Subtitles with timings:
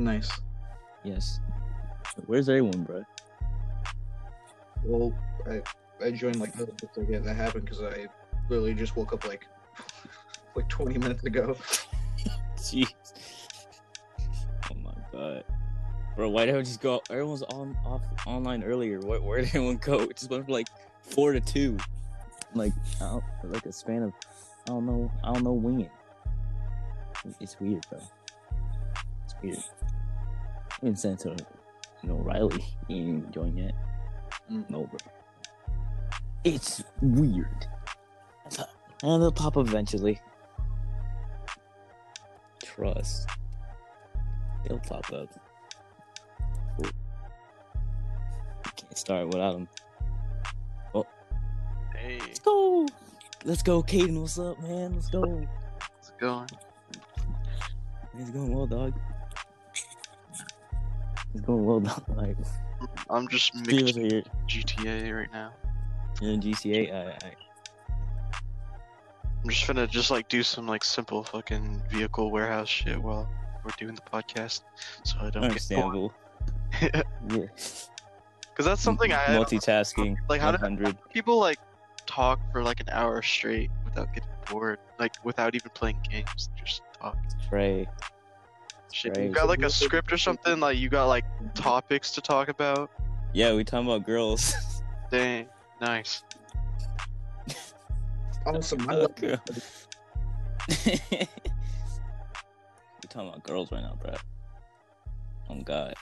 [0.00, 0.30] Nice.
[1.04, 1.40] Yes.
[2.24, 3.04] Where's everyone, bro?
[4.82, 5.14] Well,
[5.46, 5.60] I
[6.02, 8.06] I joined like the second that happened because I
[8.48, 9.46] literally just woke up like
[10.56, 11.54] like 20 minutes ago.
[12.56, 12.88] Jeez.
[14.70, 15.44] Oh my god.
[16.16, 17.02] Bro, why did I just go?
[17.10, 19.00] Everyone's on off online earlier.
[19.00, 20.00] Where, where did everyone go?
[20.00, 20.68] It just went from like
[21.02, 21.76] four to two.
[22.54, 22.72] Like,
[23.02, 24.12] I don't, like a span of,
[24.66, 25.88] I don't know, I don't know, when.
[27.38, 28.00] It's weird, bro.
[29.24, 29.58] It's weird.
[30.82, 31.36] I even sent to,
[32.02, 32.64] you know, Riley.
[32.88, 33.74] He ain't even joined yet.
[34.50, 34.70] Mm.
[34.70, 34.98] No, bro.
[36.44, 37.66] It's weird.
[39.02, 40.20] And they'll pop up eventually.
[42.62, 43.28] Trust.
[44.66, 45.28] They'll pop up.
[48.76, 49.68] Can't start without them.
[50.94, 51.06] Oh.
[51.96, 52.86] Hey, Let's go.
[53.44, 54.20] Let's go, Caden.
[54.20, 54.94] What's up, man?
[54.94, 55.46] Let's go.
[55.80, 56.48] how's it going?
[58.18, 58.94] It's going well, dog.
[61.34, 62.02] It's going well, dog.
[62.16, 62.36] Like,
[63.08, 64.22] I'm just mixing here.
[64.48, 65.52] GTA right now.
[66.20, 66.92] You're in GTA.
[66.92, 67.32] I, I,
[69.42, 73.28] I'm just gonna just like do some like simple fucking vehicle warehouse shit while
[73.64, 74.62] we're doing the podcast,
[75.04, 76.10] so I don't get bored.
[76.82, 77.02] yeah.
[78.50, 80.16] Because that's something I multitasking.
[80.28, 80.42] like.
[80.42, 80.94] How do 100.
[81.14, 81.58] people like
[82.04, 84.78] talk for like an hour straight without getting bored?
[84.98, 87.16] Like without even playing games, just talk.
[87.48, 87.88] Trey.
[88.92, 89.26] Shit, Right.
[89.26, 90.58] you got like a script or something?
[90.60, 91.24] Like you got like
[91.54, 92.90] topics to talk about?
[93.32, 94.54] Yeah, we talking about girls.
[95.10, 95.46] Dang,
[95.80, 96.22] nice.
[98.46, 98.88] Awesome.
[98.88, 99.36] I love Okay.
[100.86, 101.26] we
[103.08, 104.14] talking about girls right now, bro.
[105.50, 105.94] Oh God.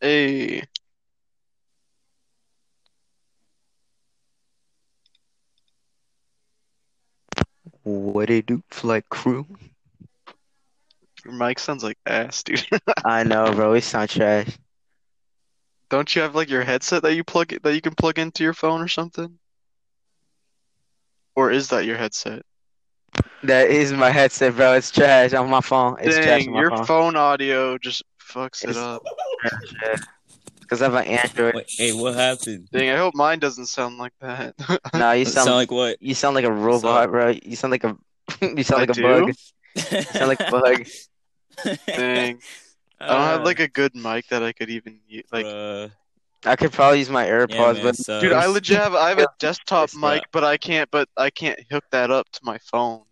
[0.00, 0.62] Hey,
[7.82, 9.46] What it do, flight crew?
[11.24, 12.66] your mic sounds like ass, dude.
[13.04, 13.72] I know, bro.
[13.72, 14.58] We sound trash.
[15.90, 18.54] Don't you have like your headset that you plug that you can plug into your
[18.54, 19.38] phone or something?
[21.36, 22.42] Or is that your headset?
[23.42, 24.74] That is my headset, bro.
[24.74, 25.96] It's trash on my phone.
[26.00, 26.86] It's trash on my your phone.
[26.86, 29.02] phone audio just fucks it up.
[30.60, 31.54] Because I have an Android.
[31.54, 32.68] Wait, hey, what happened?
[32.70, 34.54] Dang, I hope mine doesn't sound like that.
[34.94, 35.96] No, you sound, sound like what?
[36.02, 37.28] you sound like a robot, bro.
[37.42, 37.96] You sound like a
[38.42, 39.02] you sound I like a do?
[39.02, 39.28] bug.
[39.74, 40.86] You sound like a bug.
[41.86, 42.38] Dang,
[43.00, 45.24] I don't have like uh, a good mic that I could even use.
[45.32, 45.90] Like, Bruh.
[46.44, 49.08] I could probably use my Yeah, AirPods, man, but so- dude, I legit have I
[49.08, 50.90] have a desktop mic, but I can't.
[50.90, 53.02] But I can't hook that up to my phone.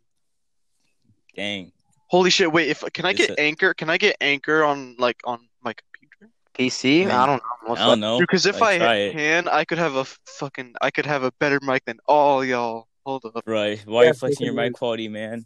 [1.35, 1.73] Dang.
[2.09, 2.51] Holy shit!
[2.53, 3.75] Wait, if can I It's get a- Anchor?
[3.75, 6.33] Can I get Anchor on like on my computer?
[6.55, 7.07] PC.
[7.07, 7.69] Man, I don't know.
[7.69, 8.19] Most I don't know.
[8.21, 9.13] Because if Like, try I it.
[9.13, 12.87] can, I could have a fucking, I could have a better mic than all y'all.
[13.05, 13.79] Hold up, Right.
[13.87, 15.45] Why are Yeah, you flexing your mic quality, man?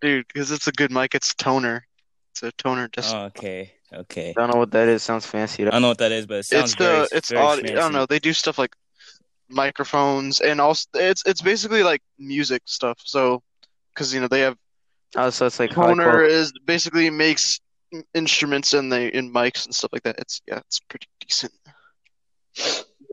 [0.00, 1.14] dude, because it's a good mic.
[1.14, 1.86] It's toner.
[2.32, 2.88] It's a toner.
[2.88, 3.72] Just Oh, okay.
[3.92, 4.30] Okay.
[4.30, 5.02] I Don't know what that is.
[5.02, 5.62] Sounds fancy.
[5.62, 5.70] I though.
[5.72, 7.70] don't know what that is, but it sounds it's very, the, it's very audio.
[7.72, 7.94] I don't fancy.
[7.94, 8.06] know.
[8.06, 8.74] They do stuff like
[9.48, 12.98] microphones and also it's it's basically like music stuff.
[13.04, 13.42] So,
[13.92, 14.56] because you know they have
[15.16, 16.32] Oh, so it's like high toner quality.
[16.34, 17.60] is basically makes
[18.14, 20.18] instruments and they in mics and stuff like that.
[20.18, 21.52] It's yeah, it's pretty decent.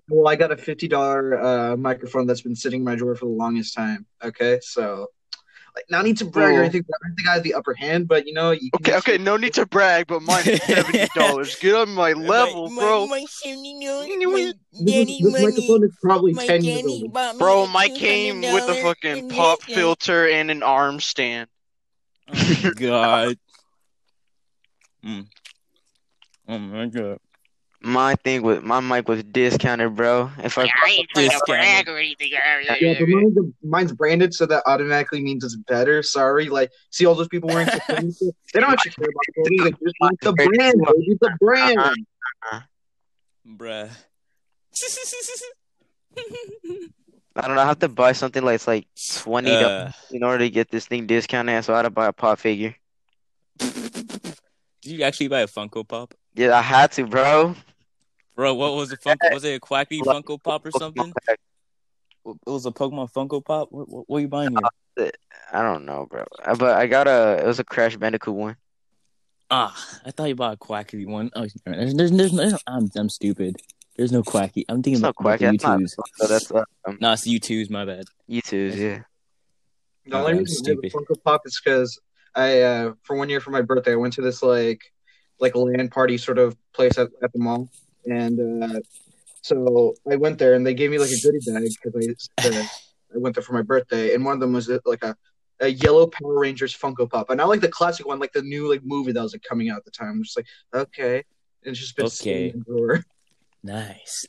[0.10, 3.26] Well, I got a fifty dollar uh, microphone that's been sitting in my drawer for
[3.26, 4.06] the longest time.
[4.24, 5.08] Okay, so
[5.76, 6.84] like, not need to brag or anything.
[6.88, 9.08] but I think I have the upper hand, but you know, you can Okay, just-
[9.08, 11.56] okay, no need to brag, but mine's seventy dollars.
[11.56, 13.08] Get on my level, bro.
[13.08, 14.54] This, is-
[14.84, 17.14] this microphone is probably ten years old.
[17.38, 21.50] Bro, mine came with a fucking pop filter and an arm stand.
[22.30, 23.38] Oh god.
[25.06, 25.28] Mm.
[26.48, 27.20] Oh my god.
[27.80, 30.32] My thing with my mic was discounted, bro.
[30.44, 30.64] If I
[31.14, 31.46] Discounted.
[32.82, 36.02] Yeah, but mine's, mine's branded, so that automatically means it's better.
[36.02, 38.34] Sorry, like see all those people wearing security stuff?
[38.54, 39.58] They don't actually care about quality.
[39.64, 41.80] They just want the brand, baby, the brand.
[43.48, 43.90] Bruh.
[47.38, 48.88] I don't know, I have to buy something like it's like
[49.22, 52.14] twenty Uh, in order to get this thing discounted, so I had to buy a
[52.14, 52.76] pop figure.
[53.60, 54.36] did
[54.82, 56.14] you actually buy a Funko Pop?
[56.36, 57.56] Yeah, I had to, bro.
[58.36, 59.34] Bro, what was the Funko?
[59.34, 61.14] Was it a Quacky Funko Pop or something?
[61.28, 63.72] It was a Pokemon Funko Pop?
[63.72, 64.56] What, what, what are you buying
[64.98, 65.12] here?
[65.54, 66.26] I don't know, bro.
[66.44, 68.58] Uh, But I got a it was a Crash Bandicoot one.
[69.50, 69.74] Ah,
[70.06, 71.32] I thought you bought a Quacky one.
[71.36, 73.56] Oh, there's, there's, there's, I'm, I'm stupid.
[73.98, 74.64] There's no Quacky.
[74.70, 75.42] I'm thinking It's not about, quack.
[75.42, 75.80] about the That's not.
[75.80, 76.18] U2s.
[76.18, 78.06] So that's uh, um, Nah, it's the U2s, my bad.
[78.30, 79.02] YouTube's, yeah.
[80.06, 80.94] The only I'm reason I have a stupid.
[80.94, 82.00] Funko Pop is because
[82.36, 84.82] I, uh, for one year for my birthday, I went to this like
[85.40, 87.70] like a LAN party sort of place at, at the mall,
[88.06, 88.80] and uh,
[89.42, 92.64] so I went there and they gave me like a goodie bag because I, uh,
[93.14, 95.16] I went there for my birthday, and one of them was uh, like a,
[95.60, 98.70] a yellow Power Rangers Funko Pop, and not like the classic one, like the new
[98.70, 100.10] like movie that was like coming out at the time.
[100.10, 101.18] I'm just like, okay,
[101.64, 102.54] and it's just been Okay.
[103.66, 103.96] Sitting in the drawer.
[103.96, 104.26] Nice.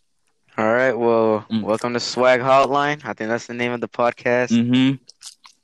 [0.56, 0.92] All right.
[0.92, 1.62] Well, Mm.
[1.62, 3.04] welcome to Swag Hotline.
[3.04, 4.50] I think that's the name of the podcast.
[4.50, 4.96] Mm-hmm.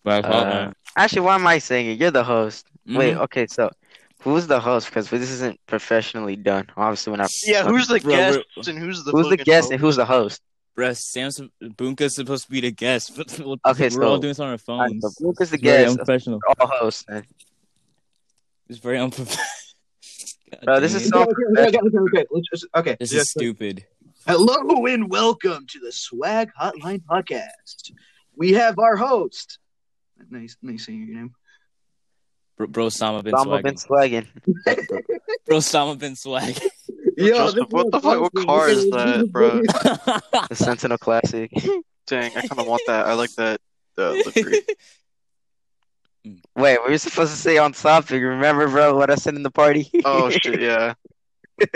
[0.08, 1.98] Right, Uh, actually, why am I saying it?
[1.98, 2.66] You're the host.
[2.86, 2.98] Mm-hmm.
[2.98, 3.16] Wait.
[3.16, 3.46] Okay.
[3.46, 3.70] So,
[4.20, 4.88] who's the host?
[4.88, 6.68] Because this isn't professionally done.
[6.76, 7.30] Obviously, we're not.
[7.46, 9.72] Yeah, who's the Bro, guest we're- and who's the who's the guest host?
[9.72, 10.42] and who's the host?
[10.76, 11.40] Bruh, Sam's
[11.76, 13.12] Bunka's supposed to be the guest.
[13.16, 15.16] but we're Okay, all so- doing this on our All right, phones.
[15.18, 15.90] so Luke is the It's very guest.
[15.92, 16.40] unprofessional.
[16.60, 17.04] All hosts.
[17.08, 17.24] then.
[18.68, 19.44] It's very unprofessional.
[20.64, 22.26] Bro, this is Okay, so okay, okay, okay, okay.
[22.30, 22.96] Let's just okay.
[23.00, 23.84] This Yeah, is stupid.
[24.26, 27.90] Hello and welcome to the Swag Hotline podcast.
[28.36, 29.58] We have our host.
[30.30, 31.34] Nice, nice saying your name.
[32.56, 34.26] Bro, bro Sama been Obama been swagging.
[34.66, 35.02] swagging.
[35.46, 36.60] Bro Sama been swagging.
[37.18, 39.60] Justin, what the fuck- what car is that, bro?
[40.48, 41.50] The Sentinel Classic.
[42.06, 43.06] Dang, I kind of want that.
[43.06, 43.60] I like that
[43.98, 44.60] uh, livery.
[46.56, 48.22] Wait, we were supposed to say on topic.
[48.22, 49.90] Remember, bro, what I said in the party?
[50.04, 50.94] Oh shit, yeah.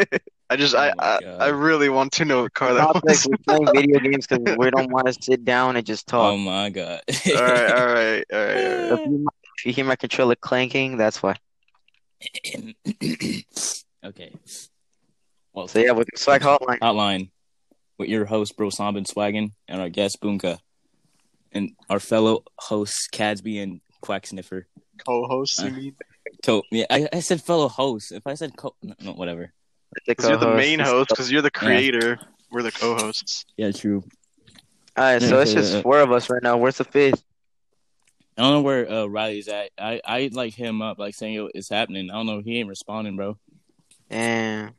[0.51, 2.81] I just, oh I, Oh my I, I really want to know what car that
[2.81, 3.27] Topic, was.
[3.27, 6.33] we're playing video games because we don't want to sit down and just talk.
[6.33, 7.03] oh my god.
[7.09, 8.93] all right, all right, all right, all right.
[8.93, 9.27] If you,
[9.59, 11.35] if you hear my controller clanking, that's why.
[14.05, 14.33] okay.
[15.53, 16.79] Well, So yeah, with the swag hotline.
[16.79, 17.31] hotline
[17.99, 20.59] with your host, Bro Sam been swagging, and our guest Bunka,
[21.53, 24.67] and our fellow hosts Cadsby and Quack Sniffer.
[25.05, 25.97] Co-host, you Uh, mean?
[26.45, 28.13] Co- yeah, I, I said fellow host.
[28.13, 29.53] If I said co, no, no, whatever.
[30.07, 31.11] Because you're the main host.
[31.11, 32.19] Because you're the creator.
[32.51, 33.45] We're the co-hosts.
[33.57, 34.05] Yeah, true.
[34.97, 35.83] All right, so Yeah, it's yeah, just yeah.
[35.83, 36.57] four of us right now.
[36.57, 37.23] Where's the fifth?
[38.37, 39.71] I don't know where uh, Riley's at.
[39.79, 42.11] I I like him up like saying yo, it's happening.
[42.11, 42.41] I don't know.
[42.41, 43.37] He ain't responding, bro.
[44.11, 44.73] And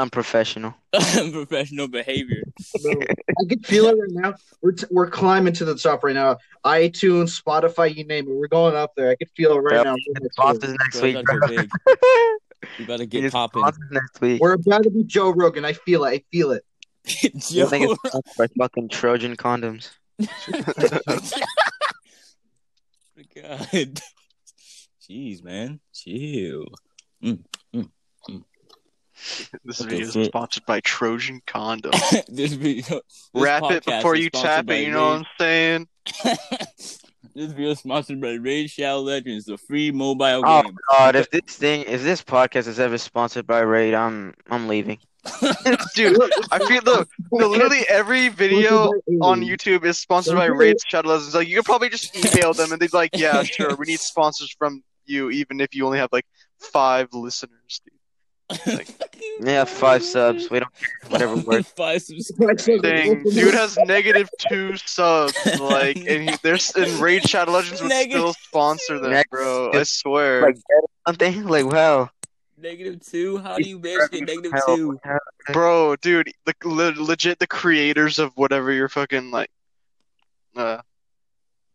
[0.00, 0.74] unprofessional.
[0.92, 2.42] Professional behavior.
[2.74, 4.34] I can feel it right now.
[4.62, 6.38] We're t- we're climbing to the top right now.
[6.64, 8.32] iTunes, Spotify, you name it.
[8.34, 9.10] We're going up there.
[9.10, 9.84] I can feel it right Yep.
[9.84, 9.94] now.
[10.32, 11.38] Sponsors next week, we bro.
[11.38, 11.70] gotta go big.
[12.78, 13.62] We gotta We get need popping.
[13.90, 14.40] next week.
[14.40, 15.64] We're about to be Joe Rogan.
[15.64, 16.08] I feel it.
[16.10, 16.64] I feel it.
[17.22, 17.66] You Yo.
[17.66, 19.90] think it's by fucking Trojan condoms?
[23.18, 24.00] Oh God.
[25.08, 25.80] Jeez, man.
[25.92, 26.64] Chill.
[27.22, 27.40] Mm,
[27.74, 27.90] mm,
[28.28, 28.42] mm.
[29.64, 31.92] This Okay, video is so- sponsored by Trojan Condom.
[32.28, 32.82] this video.
[32.88, 34.86] this Wrap it before you sponsored tap it.
[34.86, 35.88] You know what I'm saying?
[37.32, 40.76] This video is sponsored by Raid Shadow Legends, the free mobile Oh game.
[40.90, 44.66] Oh god, if this thing, if this podcast is ever sponsored by Raid, I'm I'm
[44.66, 44.98] leaving.
[45.94, 46.18] Dude,
[46.50, 47.08] I feel look.
[47.30, 48.86] Literally every video
[49.22, 51.34] on YouTube is sponsored by Raid Shadow Legends.
[51.36, 54.00] Like you could probably just email them and they'd be like, "Yeah, sure, we need
[54.00, 56.26] sponsors from you, even if you only have like
[56.58, 57.94] five listeners." Dude.
[59.42, 60.50] Yeah, five subs.
[60.50, 60.88] We don't care.
[61.10, 61.70] Whatever works.
[61.76, 62.30] Five subs.
[62.82, 65.34] Dang, dude has negative two subs.
[65.60, 69.70] Like, and he, there's and Raid Shadow Legends would Negative- still sponsor them, Negative- bro.
[69.72, 70.42] I swear.
[70.42, 70.58] Like
[71.06, 72.10] something like wow.
[72.58, 73.38] Negative two?
[73.38, 75.00] How do you manage get negative Hell, two?
[75.52, 79.50] Bro, dude, the le- legit the creators of whatever you're fucking like,
[80.56, 80.78] uh,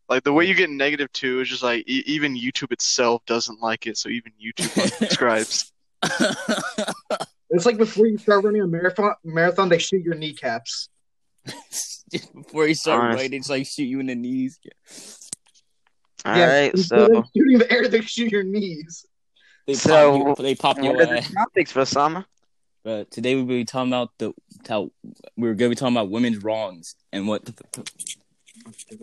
[0.07, 3.59] like the way you get negative two is just like e- even YouTube itself doesn't
[3.59, 5.71] like it, so even YouTube unsubscribes.
[7.51, 9.13] It's like before you start running a marathon.
[9.23, 10.89] Marathon, they shoot your kneecaps.
[12.33, 13.17] Before you start Honest.
[13.21, 14.59] writing, it's like shoot you in the knees.
[16.25, 19.05] All Yeah, right, so of shooting the air, they shoot your knees.
[19.67, 21.33] They So, pop you, they pop what are the ass.
[21.33, 22.25] topics for summer?
[22.83, 24.33] But today we'll be talking about the
[24.67, 24.91] how
[25.37, 27.47] we are gonna be talking about women's wrongs and what.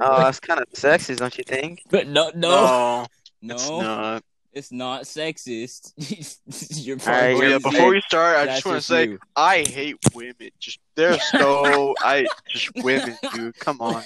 [0.01, 1.83] Oh, that's kind of sexist, don't you think?
[1.91, 3.07] But no, no,
[3.41, 4.21] No, no,
[4.53, 5.03] it's not.
[5.03, 5.93] sexist.
[6.85, 9.19] You're All right, yeah, you're before we start, I just want to say you.
[9.35, 10.51] I hate women.
[10.59, 13.59] Just they're so I just women, dude.
[13.59, 14.03] Come on.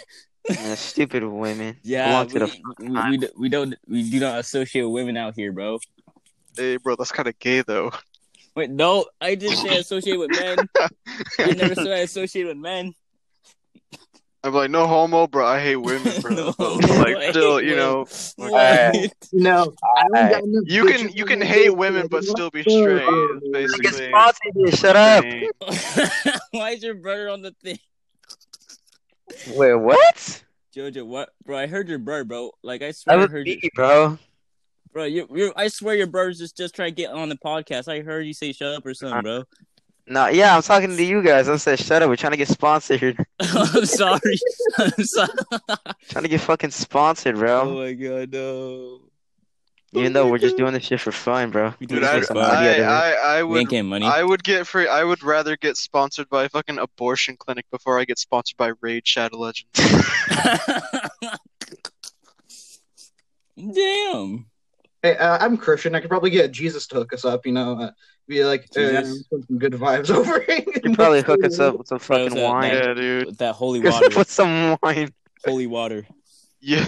[0.48, 1.76] Yeah, stupid women.
[1.82, 5.16] Yeah, Belong to we, the we, we, we don't we do not associate with women
[5.16, 5.80] out here, bro.
[6.56, 7.90] Hey, bro, that's kind of gay though.
[8.54, 10.56] Wait, no, I didn't say associate with men.
[11.38, 12.94] I never said I associate with men.
[14.46, 15.44] I'm like, no homo, bro.
[15.44, 16.30] I hate women, bro.
[16.36, 18.06] No, like, I still, you know,
[18.38, 18.54] women.
[18.54, 19.14] Alright.
[19.32, 23.02] No, I don't got enough you can you can hate women but still be straight.
[23.02, 24.72] is I get Basically, sponsored here.
[24.72, 25.24] Shut up.
[26.52, 27.78] Why is your brother on the thing?
[29.48, 30.44] Wait, what?
[30.74, 31.58] Jojo, what, bro?
[31.58, 32.50] I heard your brother, bro.
[32.62, 34.18] Like I swear, I was heard you, bro.
[34.92, 35.04] bro.
[35.04, 37.88] You, you, I swear, your brother's just just trying to get on the podcast.
[37.88, 39.44] I heard you say shut up or something, uh, bro.
[40.08, 41.48] No, yeah, I'm talking to you guys.
[41.48, 42.08] I said, shut up.
[42.08, 43.18] We're trying to get sponsored.
[43.40, 44.38] I'm sorry.
[44.78, 45.28] I'm sorry.
[46.08, 47.60] trying to get fucking sponsored, bro.
[47.60, 47.74] Oh bro.
[47.74, 49.00] my god, no.
[49.92, 51.74] Even though we're just doing this shit for fun, bro.
[51.80, 52.54] Dude, I, for some fun.
[52.54, 52.84] money I, out of it.
[52.84, 54.06] I, I would getting money.
[54.06, 54.86] I would get free.
[54.86, 58.72] I would rather get sponsored by a fucking abortion clinic before I get sponsored by
[58.80, 59.72] Raid Shadow Legends.
[63.56, 64.46] Damn.
[65.06, 65.94] Hey, uh, I'm Christian.
[65.94, 67.46] I could probably get Jesus to hook us up.
[67.46, 67.90] You know, uh,
[68.26, 70.40] be like, uh, put some good vibes over.
[70.40, 70.64] Here.
[70.82, 72.72] You probably hook us up with some fucking that- wine.
[72.74, 73.26] Yeah, dude.
[73.26, 74.06] With that holy water.
[74.06, 75.12] up with some wine.
[75.44, 76.08] holy water.
[76.60, 76.84] Yeah.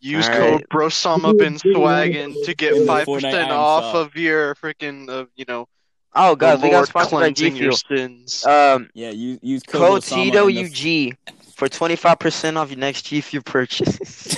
[0.00, 0.68] Use All code right.
[0.68, 3.94] Brosama Bin Swaggin to get Fortnite five percent off Shop.
[3.94, 5.68] of your freaking, uh, you know,
[6.12, 7.98] Oh god, the we got Lord sponsored by G cleansing your Fuel.
[7.98, 8.44] sins.
[8.46, 11.14] Um, Yeah, use use code code Osama the-
[11.54, 14.36] for twenty five percent off your next G Fuel purchase.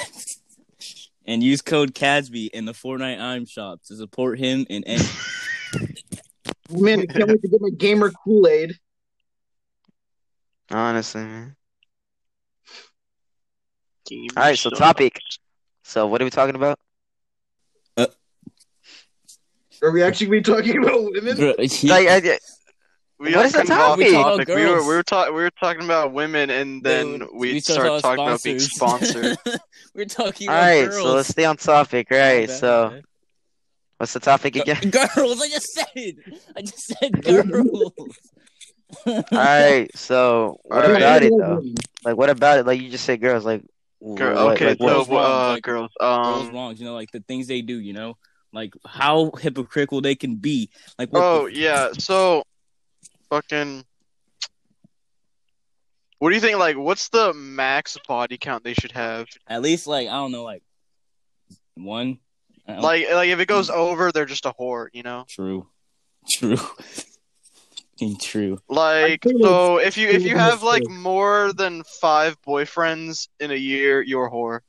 [1.26, 5.02] And use code Casby in the Fortnite Item shop to support him and end.
[6.70, 8.78] Man, I can't wait to get my gamer Kool Aid.
[10.70, 11.56] Honestly, man.
[14.06, 14.78] Game All right, so sucks.
[14.78, 15.18] topic.
[15.82, 16.78] So what are we talking about?
[17.96, 18.06] Uh,
[19.82, 21.36] are we actually be talking about women?
[21.36, 22.38] Bro, he- Like, I,
[23.20, 24.12] We What got is the kind of off topic?
[24.12, 24.48] topic.
[24.48, 27.98] We were we were talking we were talking about women, and then Dude, we, started
[27.98, 29.36] started talking about being sponsors.
[29.44, 29.60] sponsored.
[29.94, 31.02] We're talking all about right, girls.
[31.02, 32.06] so let's stay on topic.
[32.10, 33.02] All right, My bad, so my
[33.98, 34.80] what's the topic Gu- again?
[34.90, 36.14] Girls, I just said.
[36.56, 37.92] I just said girls.
[39.06, 41.02] All right, so what All right.
[41.02, 41.62] about it though?
[42.04, 42.66] Like, what about it?
[42.66, 43.44] Like you just said, girls.
[43.44, 43.62] Like,
[44.14, 44.90] Girl, what, okay, like, so what?
[44.92, 47.78] Girls wrong, uh, like, girls, girls um, wrongs, you know, like the things they do,
[47.78, 48.16] you know,
[48.50, 50.70] like how hypocritical they can be.
[50.98, 52.44] Like, what oh the- yeah, so
[53.30, 53.84] fucking.
[56.18, 56.58] What do you think?
[56.58, 59.26] Like, what's the max body count they should have?
[59.46, 60.62] at least like I don't know, like
[61.74, 62.18] one.
[62.68, 65.24] Like, like if it goes over, they're just a whore, you know.
[65.28, 65.66] true,
[66.30, 66.56] true,
[68.00, 68.58] Fucking true.
[68.68, 74.00] Like, so if you if you have like more than five boyfriends in a year,
[74.00, 74.60] you're a whore.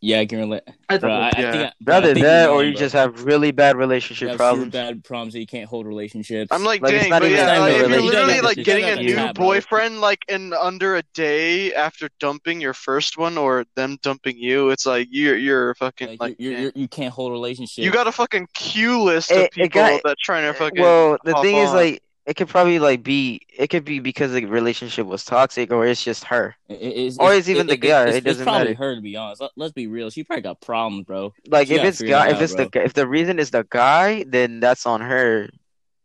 [0.00, 0.62] Yeah, I can relate.
[0.88, 1.50] I Bro, I, thought, I Yeah.
[1.52, 2.78] think I, bro, I Rather think that, or you bro.
[2.78, 4.72] just have really bad You relationship have super problems.
[4.72, 6.48] bad problems that you can't hold relationships.
[6.52, 8.14] I'm like, Like, it's dang, not but even- yeah, it's like, if you're relationship.
[8.14, 9.44] literally like getting a new tab, bro.
[9.46, 14.70] boyfriend like in under a day after dumping your first one or them dumping you,
[14.70, 17.84] it's like you're you're fucking like, like, you're, you're, you can't hold a relationship.
[17.84, 20.80] you got a fucking queue list It- of it people got- that trying to fucking.
[20.80, 24.32] Well, the hop thing is, like, it could probably like be, it could be because
[24.32, 26.54] the relationship was toxic, or it's just her.
[26.68, 28.84] It- it's, Or it's even the guy, It's, it doesn't it's probably matter.
[28.84, 29.40] her to be honest.
[29.40, 30.10] Let, let's be real.
[30.10, 31.32] She probably got problems, bro.
[31.48, 32.80] Like, She if gotta it's figure guy, that if out, it's the bro.
[32.82, 35.48] gu- if the reason is the guy, then that's on her.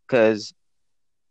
[0.08, 0.54] Cause,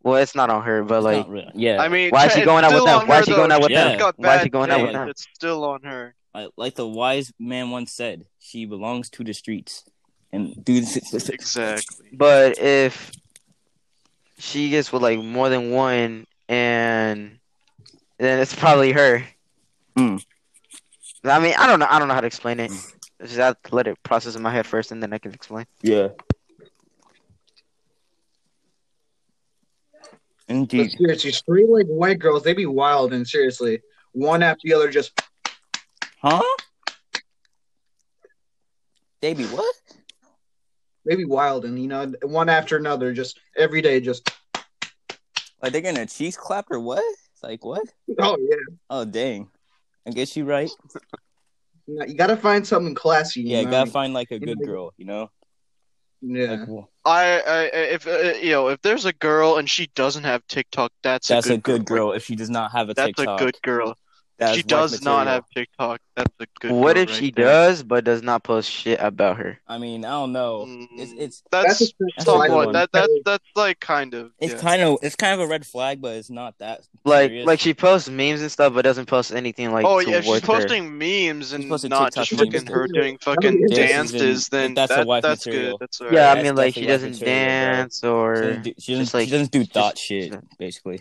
[0.03, 1.51] well, it's not on her, but It's like.
[1.55, 3.07] Yeah, I mean, why is she going out with them?
[3.07, 4.13] Why is she going out with them?
[4.17, 5.07] Why is she going out with them?
[5.09, 6.13] It's still on her.
[6.35, 9.85] like, like the wise man once said, she belongs to the streets.
[10.31, 12.09] And dude, Exactly.
[12.13, 13.11] but if
[14.43, 17.39] she gets with like more than one, and
[18.17, 19.23] then it's probably her.
[19.95, 20.17] Hmm.
[21.23, 21.87] I mean, I don't know.
[21.89, 22.71] I don't know how to explain it.
[23.21, 25.33] I just have to let it process in my head first, and then I can
[25.33, 25.65] explain.
[25.81, 26.09] yeah.
[30.49, 30.91] but Indeed.
[30.91, 33.81] seriously, straight like white girls, they be wild and seriously,
[34.11, 35.17] one after the other, just
[36.21, 36.41] Huh?
[39.21, 39.75] They be what?
[41.05, 44.29] They be wild and you know, one after another, just every day, just
[45.61, 47.03] Like they're gonna cheese clap or what?
[47.33, 47.87] It's like what?
[48.19, 48.75] oh yeah.
[48.89, 49.49] Oh dang.
[50.07, 50.71] I guess you're right.
[51.87, 53.41] You, gotta find something classy.
[53.41, 53.71] You Yeah, you know?
[53.71, 55.29] gotta find like a good girl, you know?
[56.21, 56.51] Yeah.
[56.51, 60.23] Like, well, I, I if uh, you know if there's a girl and she doesn't
[60.23, 63.07] have TikTok, that's that's a a good girl if she does not have a That's
[63.07, 63.25] TikTok.
[63.25, 63.97] That's a good girl.
[64.39, 66.01] That's she wife does not have TikTok.
[66.15, 66.71] That's a good.
[66.71, 67.45] what if right she there.
[67.45, 69.59] does, but does not post shit about her?
[69.67, 70.65] I mean, I don't know.
[70.67, 74.31] Mm, It's it's that's, a- that's a good somewhat that that that's like kind of
[74.39, 74.59] it's yeah.
[74.59, 77.45] kind of it's kind of a red flag, but it's not that Like, serious.
[77.47, 80.41] like she posts memes and stuff, but doesn't post anything like oh yeah, she's towards
[80.41, 80.47] her.
[80.47, 82.41] posting memes and posting not just memes.
[82.53, 85.71] fucking her doing fucking don't dances, then- then that's a that, wife that's material.
[85.77, 85.79] good.
[85.79, 86.13] That's alright.
[86.15, 88.35] Yeah, I That's mean, like she doesn't material, dance or
[88.79, 90.99] she doesn't, she doesn't do just- thought shit, basically.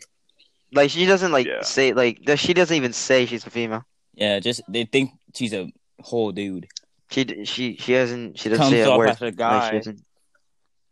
[0.73, 1.63] Like she doesn't like Yeah.
[1.63, 3.85] say like she doesn't even say she's a female.
[4.15, 6.69] Yeah, just they think she's a whole dude.
[7.11, 9.09] She she she hasn't she doesn't Comes say a off word.
[9.11, 9.61] as a guy.
[9.61, 9.71] Mm-hmm.
[9.71, 10.01] she hasn't.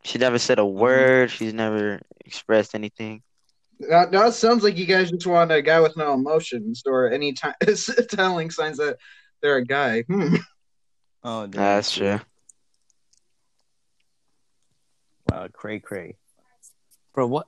[0.03, 1.29] She never said a word.
[1.29, 3.21] She's never expressed anything.
[3.79, 7.09] Now, now it sounds like you guys just want a guy with no emotions or
[7.11, 7.53] any time
[8.09, 8.97] telling signs that
[9.41, 10.01] they're a guy.
[10.03, 10.35] Hmm.
[11.23, 12.19] Oh, damn, That's true.
[15.29, 16.17] Wow, cray cray.
[17.13, 17.47] Bro, what?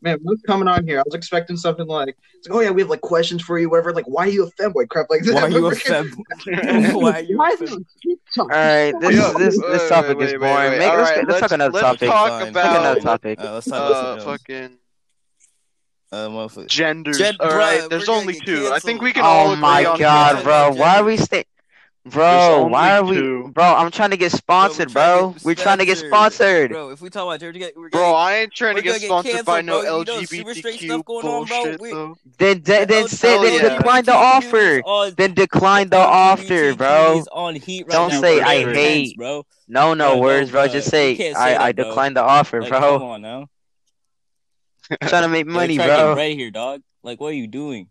[0.00, 0.98] Man, what's coming on here?
[0.98, 2.06] I was expecting something like,
[2.46, 3.92] like, oh yeah, we have like questions for you, whatever.
[3.92, 4.88] Like, why are you a femboy?
[4.88, 5.34] Crap like that.
[5.34, 6.10] Why are you a Freaking-
[6.44, 6.94] fem?
[7.00, 7.76] Why are you Why a is it fem?
[7.78, 8.38] on TikTok?
[8.38, 10.54] All right, this Yo, this wait, this wait, topic wait, is boring.
[10.56, 12.08] wait, Make, let's, alright, let's talk another let's topic.
[12.08, 12.52] talk Fine.
[12.52, 13.40] Talk another topic.
[13.40, 14.78] Uh, let's talk about uh, fucking
[16.12, 16.68] Uh, motherfucker.
[16.68, 17.18] genders.
[17.18, 18.70] Gen- all right, bruh, there's only get two.
[18.72, 20.66] I think we can all Oh agree my god, bro!
[20.68, 20.80] gender.
[20.80, 21.44] Why are we stay?
[22.06, 23.14] Bro, why are we?
[23.16, 23.50] two.
[23.54, 25.34] Bro, I'm trying to get sponsored, bro.
[25.42, 26.70] We're trying to get sponsored.
[26.70, 29.06] Bro, if we talk about Georgia, we're Bro, gonna I ain't trying to get get
[29.06, 30.14] sponsored by canceled, no bro.
[30.14, 30.90] You know, super straight LGBTQ
[31.24, 31.64] on, bro.
[31.64, 31.90] bullshit We-
[32.36, 33.76] Then, then, then, say, then yeah.
[33.78, 34.82] decline the offer.
[35.16, 37.22] Then decline the offer, bro.
[37.32, 39.46] On heat right Don't now say I hate, bro.
[39.66, 40.64] No, no no, words, bro.
[40.66, 40.72] bro.
[40.74, 41.84] Just say, say I, that, I bro.
[41.84, 42.80] declined the offer, Like, bro.
[42.98, 43.48] come on now.
[45.04, 46.16] trying to make money, trying to get bro.
[46.16, 46.82] Right here, dog.
[47.02, 47.88] Like, what are you doing?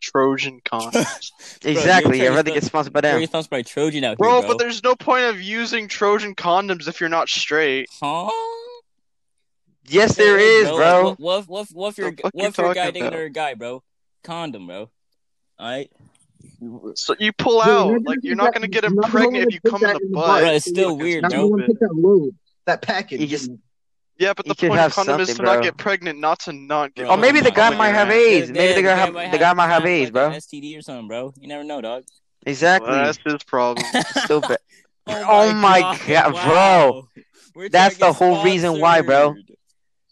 [0.00, 0.92] Trojan con.
[1.64, 2.18] Exactly.
[2.20, 3.28] you're I'd rather trying to get sponsored by Very them.
[3.28, 4.48] sponsored by Trojan out Bro, here, bro.
[4.50, 7.88] but there's no point of using Trojan condoms if you're not straight.
[8.00, 8.30] Huh?
[9.88, 11.10] Yes, there is, is, bro.
[11.10, 13.12] What, what, what, what if you're, The what you if you're guy talking dating about?
[13.14, 13.82] another guy, bro?
[14.24, 14.90] Condom, bro.
[15.60, 15.90] Alright?
[16.94, 18.02] So you pull Dude, out.
[18.04, 19.98] Like you're not gonna get you're not gonna impregnated wanna if you come in that
[20.00, 20.26] the in butt.
[20.26, 20.40] butt.
[20.42, 21.48] Bro, it's still Like, weird, Not bro.
[21.50, 21.80] gonna stupid.
[21.80, 22.30] take that
[22.66, 23.20] that package.
[23.20, 23.50] You just-
[24.18, 25.62] Yeah, but You the should point of have condom is to something, not bro.
[25.62, 27.04] get pregnant, not to not get.
[27.06, 28.14] Bro, Oh, maybe the guy might have Yeah.
[28.14, 28.50] AIDS.
[28.50, 30.28] Maybe the guy have might the guy might have AIDS, bro.
[30.28, 31.34] an STD or something, bro.
[31.38, 32.04] You never know, dog.
[32.46, 32.90] Exactly.
[32.90, 33.84] Well, that's his problem.
[34.24, 34.58] Still bad.
[35.06, 36.32] Oh my God, bro.
[36.32, 37.08] wow.
[37.54, 39.32] We're That's trying the to get whole reason why, bro.
[39.32, 39.56] sponsored.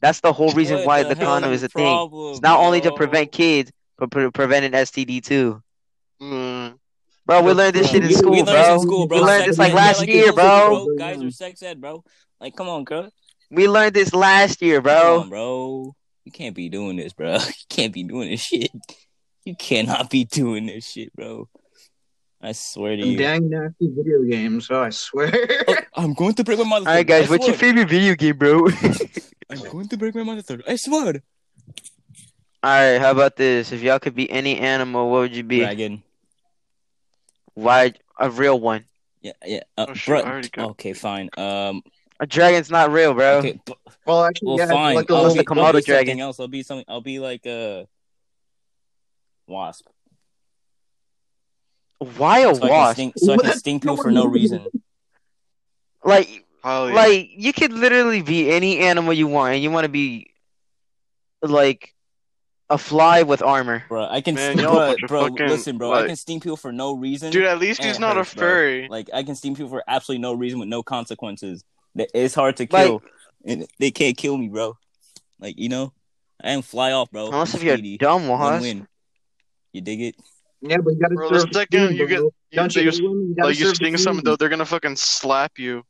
[0.00, 1.84] That's the whole reason What why the the hell condom is is a the thing.
[1.94, 2.96] problem, It's not only to bro?
[2.96, 5.62] prevent kids, but pre- preventing STD too.
[6.20, 6.78] Mm.
[7.26, 8.74] Bro, we learned this Bro, shit in we- school, we learned this bro.
[8.74, 9.18] in school, bro.
[9.18, 10.86] We learned Sex this like last year, bro.
[10.98, 12.04] Guys are sex ed, bro.
[12.40, 13.08] Like, come on, bro.
[13.54, 15.20] We learned this last year, Come bro.
[15.20, 15.96] on, bro.
[16.24, 17.34] You can't be doing this, bro.
[17.46, 18.70] You can't be doing this shit.
[19.44, 21.48] You cannot be doing this shit, bro.
[22.40, 23.16] I swear to Some you.
[23.18, 24.68] dang nasty video games.
[24.70, 25.30] Oh, I swear.
[25.68, 26.88] Oh, I'm going to break my mother.
[26.88, 28.66] All right, guys, what's your favorite video game, bro?
[29.50, 30.62] I'm going to break my mother third.
[30.66, 31.22] I swear.
[32.62, 33.72] All right, how about this?
[33.72, 35.60] If y'all could be any animal, what would you be?
[35.60, 36.02] Dragon.
[37.54, 38.84] Why a real one?
[39.22, 39.60] Yeah, yeah.
[39.76, 41.30] Uh, Oh, shit, bro- got- okay, fine.
[41.36, 41.82] Um,
[42.20, 43.38] A dragon's not real, bro.
[43.38, 43.74] okay, b-
[44.06, 44.94] well, actually, well, yeah, fine.
[44.94, 46.06] like a I'll be, the Komodo I'll be dragon.
[46.06, 46.40] something else.
[46.40, 46.84] I'll be something.
[46.88, 47.86] I'll be like a
[49.46, 49.86] wasp.
[51.98, 52.94] Why a So I can wasp?
[52.94, 54.66] sting, so I can sting people for no reason.
[56.04, 56.94] Like, Hell yeah.
[56.94, 60.30] like you could literally be any animal you want, and you want to be
[61.42, 61.94] like
[62.70, 63.84] a fly with armor.
[63.88, 65.92] Bro, I can, Man, st- y'all bro, bro fucking, listen, bro.
[65.92, 67.30] I can sting people for no reason.
[67.32, 68.46] Dude, at least he's it not a hurts, bro.
[68.48, 68.88] furry.
[68.88, 71.64] Like I can sting people for absolutely no reason with no consequences.
[71.96, 73.02] That- It's hard to kill,
[73.44, 74.76] and they can't kill me, bro.
[75.40, 75.92] Like you know,
[76.42, 77.26] I am fly off, bro.
[77.26, 77.98] Unless I'm if you're speedy.
[77.98, 78.62] dumb wasp.
[78.62, 78.88] Win-win.
[79.72, 80.16] You dig it?
[80.60, 82.30] yeah, but you gotta Bro, the serve second food, you get- bro.
[82.50, 82.90] You, Don't they you?
[82.90, 85.82] just, You gotta like you serve sting someone though, they're gonna fucking slap you.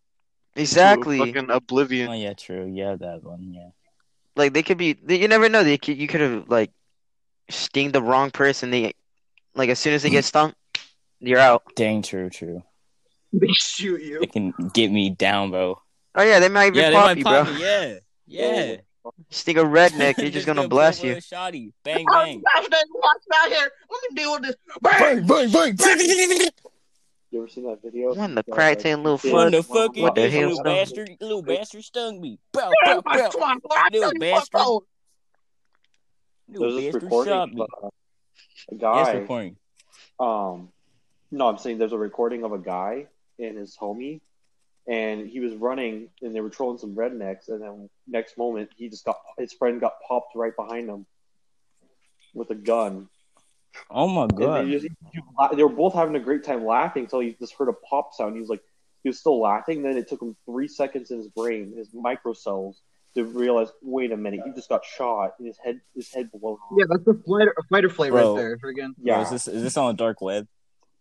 [0.54, 1.18] to Exactly.
[1.18, 2.08] Fucking oblivion.
[2.08, 2.66] Oh yeah, true.
[2.72, 3.52] Yeah, that one.
[3.52, 3.68] Yeah.
[4.36, 4.96] Like they could be.
[5.06, 5.62] You never know.
[5.62, 6.70] They could, you could have like
[7.50, 8.70] sting the wrong person.
[8.70, 8.94] They
[9.54, 10.54] like as soon as they get stung,
[11.20, 11.62] you're out.
[11.76, 12.62] Dang, true, true.
[13.32, 14.20] They shoot you.
[14.20, 15.80] They can get me down, bro.
[16.14, 17.52] Oh yeah, they might even Yeah, they pop might you, pop bro.
[17.54, 17.60] me.
[17.60, 17.94] Yeah,
[18.26, 18.76] yeah.
[19.30, 21.14] Sting a redneck, they're just gonna blow blast a you.
[21.16, 21.72] Shotty.
[21.84, 22.42] Bang, Oh, bang.
[22.54, 23.70] gosh, dang, watch out here.
[23.90, 24.56] Let me deal with this.
[24.80, 25.26] Bang!
[25.26, 25.76] bang, bang.
[27.30, 28.14] You ever seen that video?
[28.14, 29.52] What in the Yeah, crack like, tail little kid- What foot?
[29.52, 30.64] the fuck is What the this, hell, little son?
[30.66, 31.10] bastard?
[31.20, 32.38] Little bastard stung me.
[32.52, 33.28] Bow, Bang, bow, my bow.
[33.30, 34.60] twat, boy, I Little tell you what, bastard.
[34.60, 34.84] though.
[36.48, 37.60] Little There's this bastard shot recording me.
[37.62, 37.88] of uh,
[38.70, 39.12] a Yes, guy.
[39.18, 39.56] recording.
[40.20, 40.68] Um,
[41.32, 43.06] no, I'm saying there's a recording of a guy
[43.40, 44.20] and his homie,
[44.86, 48.88] and he was running, and they were trolling some rednecks, and then next moment he
[48.88, 51.06] just got his friend got popped right behind him
[52.34, 53.08] with a gun,
[53.90, 54.66] Oh my god.
[54.66, 54.86] they, just,
[55.56, 58.34] they were both having a great time laughing until he just heard a pop sound.
[58.34, 58.62] He was like,
[59.02, 59.82] he was still laughing.
[59.82, 62.76] Then it took him three seconds in his brain, his microcells,
[63.14, 66.54] to realize, wait a minute, he just got shot, and his head, his head blown
[66.54, 66.78] off.
[66.78, 68.34] Yeah, that's the fighter, fighter flight Bro.
[68.34, 68.56] right there.
[68.58, 68.96] Friggin'.
[68.96, 70.48] Bro, Yeah, is this is this on the dark web?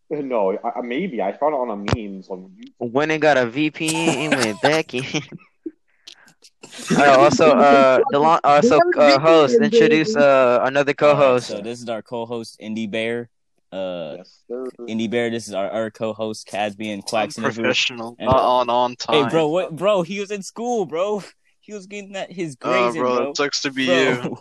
[0.09, 2.23] no, I, I- maybe I found it on a meme.
[2.23, 5.03] So Went and got a VPN and went back in.
[6.91, 11.47] Alright, also, uh, Delon, also, uh, host, introduce uh another co-host.
[11.47, 13.29] So this is our co-host Indy Bear.
[13.71, 14.65] Uh, yes, sir.
[14.87, 15.29] Indy Bear.
[15.29, 17.69] This is our, our co-host Casby and Quacks and everyone.
[17.69, 18.15] Professional.
[18.19, 19.23] And- Not on on time.
[19.25, 20.01] Hey, bro, what, bro?
[20.03, 21.23] He was in school, bro.
[21.59, 23.29] He was getting that his Oh, grades in, bro, bro.
[23.31, 24.37] it sucks to be you.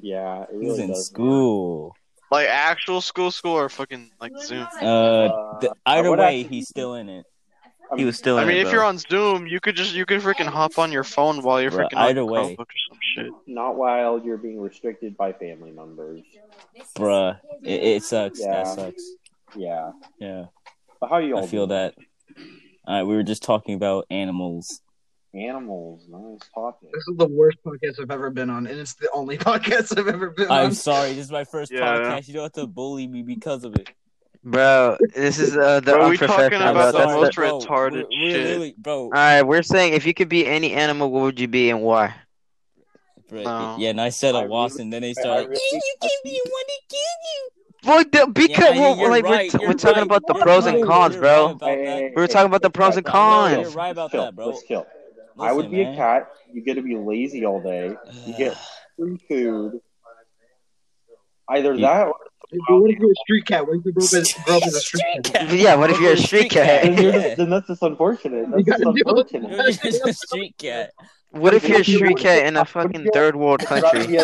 [0.00, 1.06] Yeah, it he was in does.
[1.06, 1.94] school.
[2.32, 4.66] Like actual school, school or fucking like Zoom.
[4.80, 7.26] Uh, the, either way, actually- he's still in it.
[7.94, 8.46] He was still in it.
[8.46, 8.72] I in mean, it, if bro.
[8.72, 11.70] you're on Zoom, you could just you could freaking hop on your phone while you're
[11.70, 12.40] Bro, freaking on either way.
[12.56, 13.32] Chromebook or some shit.
[13.46, 16.22] not while you're being restricted by family members.
[16.96, 18.38] Bruh, it, it sucks.
[18.40, 18.64] That Yeah.
[18.64, 19.02] sucks.
[19.54, 20.44] Yeah, Yeah,
[21.00, 21.78] but how you all I feel doing?
[21.80, 21.94] that.
[22.86, 24.80] All right, we were just talking about animals.
[25.34, 26.90] Animals, nice topic.
[26.92, 30.08] This is the worst podcast I've ever been on, and it's the only podcast I've
[30.08, 30.66] ever been on.
[30.66, 31.80] I'm sorry, this is my first Yeah.
[31.80, 32.28] podcast.
[32.28, 33.90] You don't have to bully me because of it.
[34.44, 36.88] Bro, this is uh, the Bro, we talking unprofessional, I'm bro.
[36.90, 37.40] about the most the...
[37.40, 37.58] bro.
[37.60, 38.44] retarded We're- we're shit.
[38.44, 39.04] literally- bro.
[39.04, 42.14] Alright, we're saying if you could be any animal, what would you be and why?
[43.30, 43.76] bro, No.
[43.78, 45.48] Yeah, and I said a I wasp, really- and then they I started.
[45.48, 47.48] really- you can't be one to kill you.
[47.84, 50.34] Well, the, because Yeah, well, you're like right, we're, you're we're talking right, about the
[50.34, 51.46] you're pros and cons, bro.
[51.46, 52.02] right about that.
[52.14, 53.18] We were talking about the pros and Right, I
[53.54, 53.60] cons.
[53.62, 54.48] you're right about that, bro.
[54.48, 54.62] Let's
[55.36, 55.44] chill.
[55.44, 55.94] I would be man.
[55.94, 56.28] a cat.
[56.52, 57.94] You get to be lazy all day.
[58.26, 58.56] You get
[58.98, 59.80] free food.
[61.48, 62.14] Either You- that or
[62.68, 63.66] But what if you're a street cat?
[63.66, 65.52] What if you grow up as, grow up as a street cat?
[65.52, 66.82] Yeah, what if you're a street cat?
[66.84, 68.48] then, just, then that's just unfortunate.
[68.48, 69.80] You That's just gotta deal with unfortunate.
[69.82, 70.92] Just a street cat.
[71.30, 74.18] What if you're a street cat in a fucking third world country?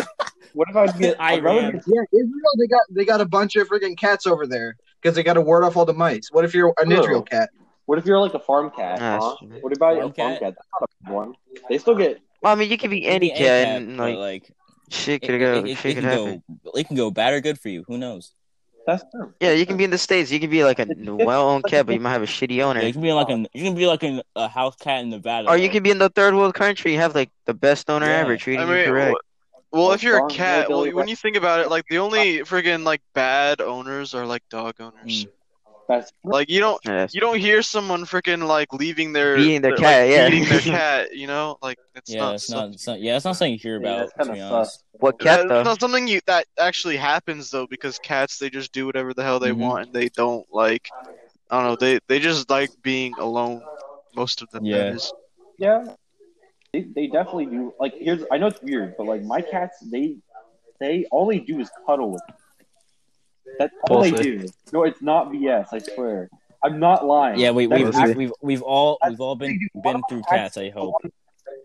[0.53, 1.07] what if I'd be?
[1.07, 1.81] a- I'd Iran.
[1.87, 5.23] Yeah, Israel, they got they got a bunch of freaking cats over there because they
[5.23, 6.29] got to ward off all the mice.
[6.31, 6.99] What if you're an True.
[6.99, 7.49] Israel cat?
[7.89, 8.99] What if you're like a farm cat?
[8.99, 9.35] Huh?
[9.39, 9.63] shit.
[9.63, 10.39] What about Farm a farm cat?
[10.41, 10.53] cat?
[10.55, 11.33] That's not a one.
[11.69, 12.21] They still get.
[12.43, 14.51] Well, I mean, you could be It any cat, cat, and like like
[14.91, 16.43] shit it, could it, go, it, it shit can could happen.
[16.65, 16.71] go.
[16.75, 17.83] It can go bad or good for you.
[17.87, 18.31] Who knows?
[18.85, 19.33] That's true.
[19.41, 20.29] Yeah, you can be in the states.
[20.31, 22.81] You can be like a well-owned cat, but you might have a shitty Yeah, owner.
[22.81, 25.49] you can be like a you can be like an, a house cat in Nevada.
[25.49, 25.73] Or you though.
[25.73, 26.91] can be in the third world country.
[26.93, 28.17] You have like the best owner Yeah.
[28.19, 29.17] ever, treating I you correct.
[29.71, 32.39] well, Well, if you're a cat, well, when you think about it, like the only
[32.41, 35.25] friggin' like bad owners are like dog owners.
[35.25, 35.29] Mm.
[35.89, 39.61] That's Like you don't Yeah, that's- you don't hear someone freaking like leaving their Beating
[39.61, 40.29] their like, cat, yeah.
[40.29, 41.15] beating their cat.
[41.15, 42.35] You know, like it's Yeah, not.
[42.35, 43.01] it's not, something- it's not.
[43.01, 43.97] Yeah, it's not something you hear about.
[43.99, 44.71] that's to kinda be honest.
[44.75, 44.83] sus.
[44.93, 48.71] What That- cat It's not something you that actually happens though, because cats they just
[48.71, 49.57] do whatever the hell they Mhm.
[49.57, 50.87] want and they don't like.
[51.49, 51.75] I don't know.
[51.75, 53.61] They they just like being alone.
[54.15, 54.63] Most of them.
[54.65, 54.77] Yeah.
[54.77, 55.13] That is.
[55.57, 55.87] Yeah,
[56.71, 57.73] they, they definitely do.
[57.79, 60.17] Like here's, I know it's weird, but like my cats, they
[60.79, 62.21] they all they do is cuddle with.
[62.29, 62.35] Me.
[63.57, 64.47] That's all they do.
[64.71, 65.67] No, it's not BS.
[65.71, 66.29] I swear.
[66.63, 67.39] I'm not lying.
[67.39, 68.17] Yeah, we, That's we've, Bullshit.
[68.17, 70.57] we've we've all we've all been been through cats.
[70.57, 70.95] I hope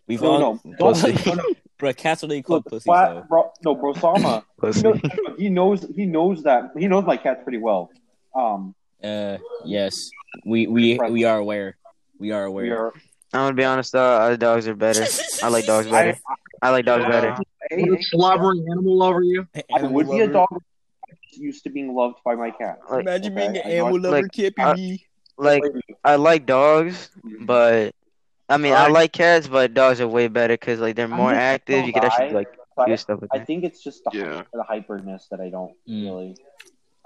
[0.07, 0.38] we've all.
[0.38, 1.31] No, no, don't, Pussy.
[1.31, 1.44] no, no.
[1.79, 4.44] Bro, cats are they call Look, pussies flat, bro, no, bro, Sama.
[4.62, 5.01] he, knows,
[5.37, 7.90] he knows he knows that he knows my cats pretty well.
[8.35, 10.11] Um, Uh, yes,
[10.47, 11.77] we we we are aware.
[12.20, 12.87] We are we aware.
[12.87, 12.92] are.
[13.33, 15.05] I'm gonna be honest though, uh, dogs are better.
[15.42, 16.18] I like dogs I, better.
[16.62, 17.31] I like dogs better.
[17.33, 19.49] I, With a slobbering animal over you.
[19.75, 20.62] I would be a dog
[21.38, 22.79] used to being loved by my cat.
[22.90, 25.07] Like- Imagine Okay, being an animal lover, like, can't be I- me.
[25.37, 25.62] Like
[26.05, 27.92] I like dogs, but
[28.49, 28.92] I mean I Alright.
[28.92, 31.85] like cats, but dogs are way better because like they're more active.
[31.87, 33.47] You can actually like but do stuff with I them.
[33.47, 34.42] think it's just the, Yeah.
[34.53, 36.05] the hyperness that I don't Mm.
[36.05, 36.37] really.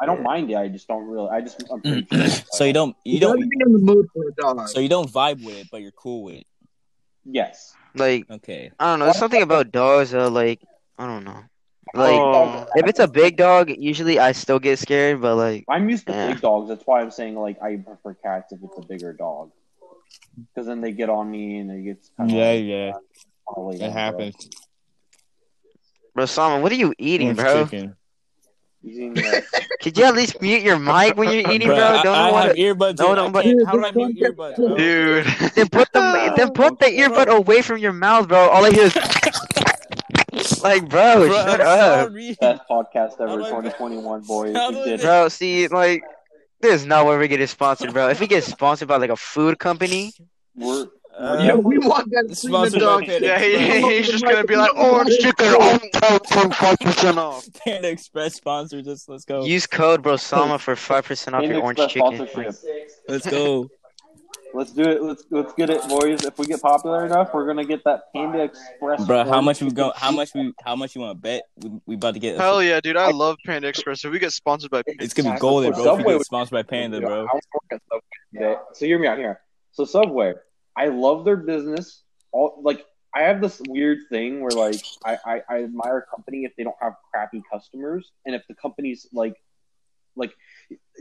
[0.00, 0.22] I don't Yeah.
[0.24, 0.56] mind it.
[0.56, 1.30] I just don't really.
[1.30, 1.62] I just.
[1.72, 2.28] I'm pretty sure.
[2.52, 4.68] so you don't you You gotta don't be in the mood for a dog.
[4.68, 6.46] so you don't vibe with it, but you're cool with it.
[7.24, 7.74] Yes.
[7.94, 8.70] Like Okay.
[8.78, 10.60] I don't know, there's something about dogs that like
[10.98, 11.44] I don't know.
[11.94, 12.66] Like Oh.
[12.76, 16.12] if it's a big dog, usually I still get scared, but like I'm used to
[16.12, 16.32] Yeah.
[16.32, 16.68] big dogs.
[16.68, 19.50] That's why I'm saying like I prefer cats if it's a bigger dog.
[20.54, 22.92] Because then they get on me and it gets kind of yeah.
[23.56, 24.48] like, It happens.
[26.14, 27.64] bro, Salman, what are you eating, Orange bro?
[27.64, 27.96] chicken.
[28.82, 29.16] Using
[29.82, 31.84] Could you at least mute your mic when you're eating, Bro, bro?
[31.84, 32.62] I, Don't I want have to.
[32.62, 32.98] earbuds.
[33.00, 34.76] No, no, but- how do I mute earbuds, bro?
[34.76, 35.26] Dude.
[35.54, 38.38] Then put the then put the earbud away from your mouth, bro.
[38.48, 38.94] All I hear is
[40.62, 42.36] like, bro, Bro, shut I'm up, sorry.
[42.40, 44.54] best podcast ever, 2021, boys.
[44.56, 45.02] How We did it.
[45.02, 45.28] bro.
[45.28, 46.02] See, like,
[46.60, 48.08] there's no way we get it sponsored, bro.
[48.08, 50.12] If we get sponsored by like a food company,
[50.54, 50.86] We're,
[51.18, 53.00] Uh, yeah, we want that Sponsored dog.
[53.00, 53.38] by Panda Yeah,
[53.90, 55.78] he's just gonna be like orange chicken, oh,
[56.52, 57.44] five percent off.
[57.64, 59.08] Panda Express sponsors us.
[59.08, 59.44] Let's go.
[59.44, 62.54] use code Brosama for five percent off Panda your orange chicken.
[63.08, 63.68] Let's go.
[64.54, 65.02] Let's do it.
[65.02, 66.24] Let's let's get it, boys.
[66.24, 69.04] If we get popular enough, we're gonna get that Panda Express.
[69.04, 69.92] Bro, how much we go?
[69.94, 70.52] How much we?
[70.64, 71.42] How much you want to bet?
[71.56, 72.38] We, we about to get.
[72.38, 72.96] Hell yeah, dude!
[72.96, 74.04] I love Panda Express.
[74.04, 75.80] If we get sponsored by Panda It's gonna be golden, bro.
[75.80, 77.20] If Subway we get sponsored by Panda, bro.
[77.20, 78.00] I was working at Subway
[78.32, 78.60] today.
[78.72, 79.40] So hear me out here.
[79.72, 80.34] So Subway,
[80.76, 82.02] I love their business.
[82.32, 82.84] All like
[83.14, 86.64] I have this weird thing where like I, I, I admire a company if they
[86.64, 89.36] don't have crappy customers, and if the company's like
[90.16, 90.34] like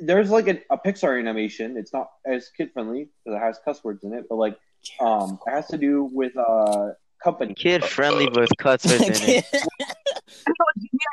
[0.01, 1.77] there's like a, a Pixar animation.
[1.77, 4.57] It's not as kid friendly because it has cuss words in it, but like
[4.99, 6.89] um it has to do with uh
[7.23, 7.53] company.
[7.55, 9.45] Kid friendly with cuss words in it.
[9.51, 9.67] Hear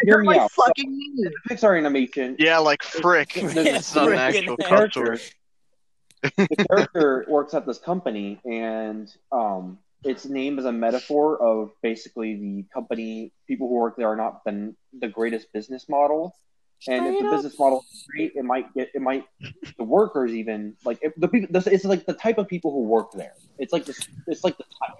[0.05, 0.53] You're me my out.
[0.53, 1.25] fucking knee.
[1.49, 2.37] Pixar animation.
[2.39, 3.33] Yeah, like frick.
[3.35, 5.21] There's- It's not an Frickin' actual cuss character, word.
[6.37, 12.35] the character works at this company, and um, it's named as a metaphor of basically
[12.37, 16.35] the company people who work there are not the, the greatest business model.
[16.89, 19.25] And if the business model is great, it might get it might
[19.79, 21.49] the workers even like if the people.
[21.57, 23.33] It's like the type of people who work there.
[23.59, 24.07] It's like this.
[24.27, 24.97] It's like the type.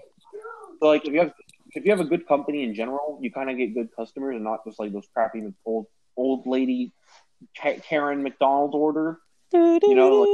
[0.79, 1.33] So like if you have
[1.73, 4.43] if you have a good company in general, you kind of get good customers and
[4.43, 6.93] not just like those crappy old old lady
[7.61, 9.19] Ka- Karen McDonald order.
[9.53, 10.25] You know,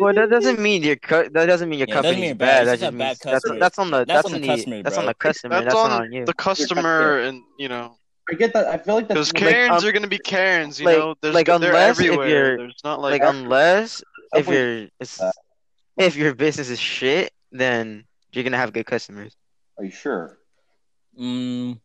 [0.00, 2.36] Well, that doesn't mean your cu- that doesn't mean your Yeah, it doesn't company's mean
[2.36, 2.66] bad.
[2.66, 2.66] bad.
[2.66, 4.40] That just just a bad means that's that's on the That's that's on on the
[4.40, 5.54] the customer, that's on the customer.
[5.54, 6.24] That's That's on on you.
[6.26, 7.96] the customer, and you know,
[8.30, 8.66] I get that.
[8.68, 10.78] I feel like that's because like, Karens um, are gonna be Karens.
[10.78, 12.28] You like- know, There's, like, they're unless if everywhere.
[12.28, 14.02] you're- There's not Like like, unless
[14.34, 15.20] if Subway- your it's,
[15.96, 19.36] if your business is shit, then you're gonna have good customers.
[19.78, 20.38] Are you sure?
[21.18, 21.80] Mm,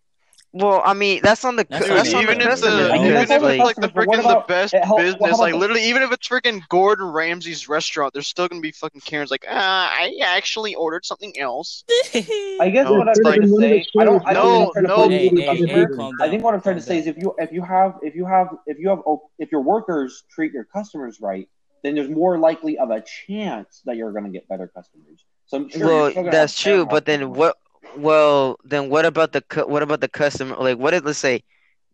[0.57, 2.69] Well, I mean, that's on the That's on that's the- on the even if the
[2.69, 5.37] I mean, even if it's like the customer, but what freaking the best how- business,
[5.37, 9.01] like about- literally, even if it's freaking Gordon Ramsay's restaurant, there's still gonna be fucking
[9.01, 11.83] Karens like, ah, I actually ordered something else.
[12.15, 14.23] I guess No, what I'm it's trying like- to say, I don't.
[14.25, 15.09] I No, don't think I'm no.
[15.09, 15.85] Hey, hey, hey,
[16.21, 18.25] I think what I'm trying to say is if you if you have if you
[18.25, 21.49] have if you have oh, if your workers treat your customers right,
[21.83, 25.25] then there's more likely of a chance that you're going to get better customers.
[25.47, 27.57] So I'm sure well, that's true, but then what?
[27.97, 30.55] Well, then what about the cu- what about the customer?
[30.58, 31.43] Like, what if let's say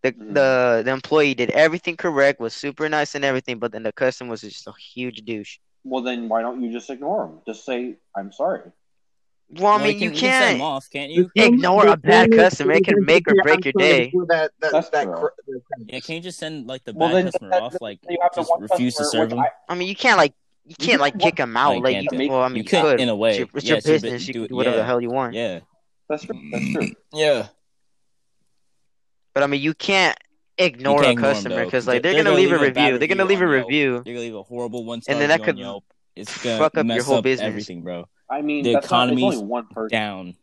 [0.02, 0.34] the Mhm.
[0.34, 4.32] the the employee did everything correct, was super nice and everything, but then the customer
[4.32, 5.58] was just a huge douche.
[5.84, 7.40] Well, then why don't you just ignore them?
[7.46, 8.62] Just say I'm sorry.
[9.54, 10.62] Well, I Well, mean, you can, can send them can't.
[10.62, 11.30] off, can't you?
[11.36, 12.72] Ignore a bad customer.
[12.72, 14.10] It can make or break your day.
[14.30, 15.28] That, that, That's that cr-
[15.88, 18.18] Yeah, can't you just send like the Well, bad then customer that- off, like You
[18.22, 19.40] have just one refuse to serve which them?
[19.40, 20.34] I- I mean, you can't like
[20.64, 21.82] you You can't like kick them out.
[21.82, 23.32] like you, well, I mean, You you, could, could in a way.
[23.32, 24.14] It's your, it's Yeah, your it's your business.
[24.22, 25.34] bus- You do can it- do whatever the hell you want.
[25.34, 25.60] Yeah,
[26.12, 26.40] That's true.
[26.52, 26.88] That's true.
[27.14, 27.48] yeah.
[29.34, 30.18] But I mean, you can't
[30.58, 32.98] ignore can't a customer because like they're- they're, they're gonna gonna leave a leave review.
[32.98, 33.68] They're gonna leave a on Yelp.
[33.68, 33.92] review.
[33.94, 35.86] You're gonna leave a horrible one And then that could on Yelp.
[36.16, 37.48] It's gonna fuck up your whole up business.
[37.48, 38.08] everything, bro.
[38.30, 39.98] I mean, The that's not, economy's only one person.
[39.98, 40.36] Down.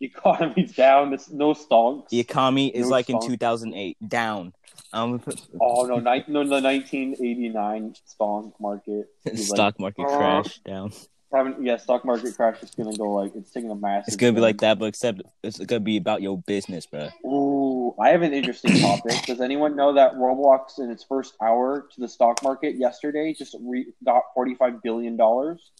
[0.00, 1.12] The economy's down.
[1.12, 2.08] It's no stonks.
[2.08, 3.96] The economy is No like in 2008.
[4.08, 4.52] Down.
[4.94, 5.22] Um,
[5.60, 9.06] Oh no, ni- no, the 1989 stock market.
[9.26, 10.58] is like, stock market uh, crash.
[10.60, 10.92] Down.
[11.32, 14.08] Having yeah, stock market crash is gonna go like it's taking a massive.
[14.08, 17.08] It's gonna be like that, but except it's gonna be about your business, bro.
[17.24, 19.22] Ooh, I have an interesting topic.
[19.26, 23.56] Does anyone know that Roblox in its first hour to the stock market yesterday just
[23.60, 25.70] re- got 45 billion dollars?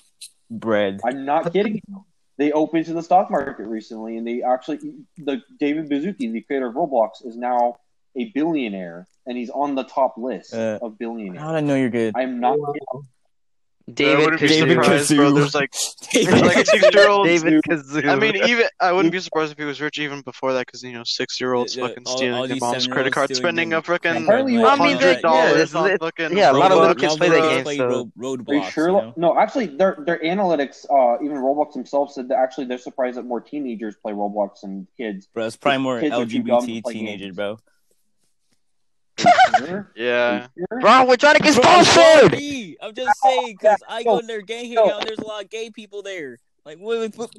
[0.50, 1.00] Bread.
[1.04, 1.80] I'm not kidding.
[1.86, 2.04] you.
[2.38, 4.78] They opened to the stock market recently, and they actually
[5.18, 7.76] the David Baszucki, the creator of Roblox, is now
[8.16, 11.38] a billionaire, and he's on the top list Uh, of billionaires.
[11.40, 12.14] How did I know you're good?
[12.16, 12.58] I'm not.
[12.58, 12.98] I
[13.94, 15.16] David wouldn't David Kazoo.
[15.16, 15.31] bro.
[15.33, 15.72] There's like
[16.12, 17.26] there's like a six year old.
[17.26, 18.09] David Kazoo.
[18.09, 20.83] I mean, even I wouldn't be surprised if he was rich even before that, because
[20.83, 23.35] you know, six year olds Yeah, fucking all- stealing all their these mom's credit card,
[23.35, 26.72] spending a freaking Apparently, Like, I mean, hundred dollars it's on fucking yeah, a lot
[26.72, 28.70] of little kids play the that game, so- road, Are you roadblocks.
[28.70, 28.87] sure?
[28.88, 29.14] you know?
[29.16, 33.24] No, actually, their their analytics, uh, even Roblox themselves said that actually they're surprised that
[33.24, 35.28] more teenagers play Roblox than kids.
[35.35, 37.59] Bro, it's probably more Kids are too dumb to LGBT teenagers, bro.
[39.58, 39.90] Sure?
[39.96, 40.46] Yeah.
[40.80, 42.34] Bro, we're trying to get sponsored.
[42.82, 45.00] I'm just saying because I go to their gang hangout.
[45.00, 46.38] and There's a lot of gay people there.
[46.64, 47.12] Like, what?
[47.16, 47.30] what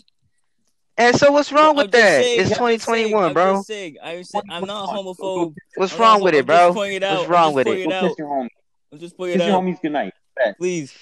[0.97, 2.23] And so what's wrong with that?
[2.23, 3.53] saying, it's I'm just saying, 2021, I'm bro.
[3.55, 3.97] just saying.
[4.03, 5.55] I'm, saying, I'm not homophobe.
[5.75, 6.57] What's I'm wrong not with it, bro?
[6.57, 7.17] just pointing it out.
[7.17, 7.69] What's wrong with it?
[7.69, 8.49] pointing Go kiss your homie.
[8.91, 10.13] I'm just pointing Kiss it your homies goodnight.
[10.35, 10.57] Bet.
[10.57, 10.93] Please.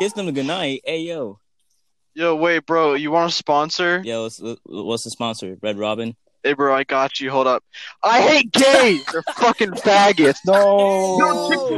[0.00, 0.82] Kiss them good night.
[0.84, 1.38] Hey, yo.
[2.14, 2.94] Yo, wait, bro.
[2.94, 4.00] You want a sponsor?
[4.04, 5.56] Yo, what's, what's the sponsor?
[5.62, 6.16] Red Robin?
[6.42, 7.30] Hey, bro, I got you.
[7.30, 7.62] Hold up.
[8.02, 9.04] I hate gays.
[9.12, 10.38] They're fucking faggots.
[10.46, 11.18] No.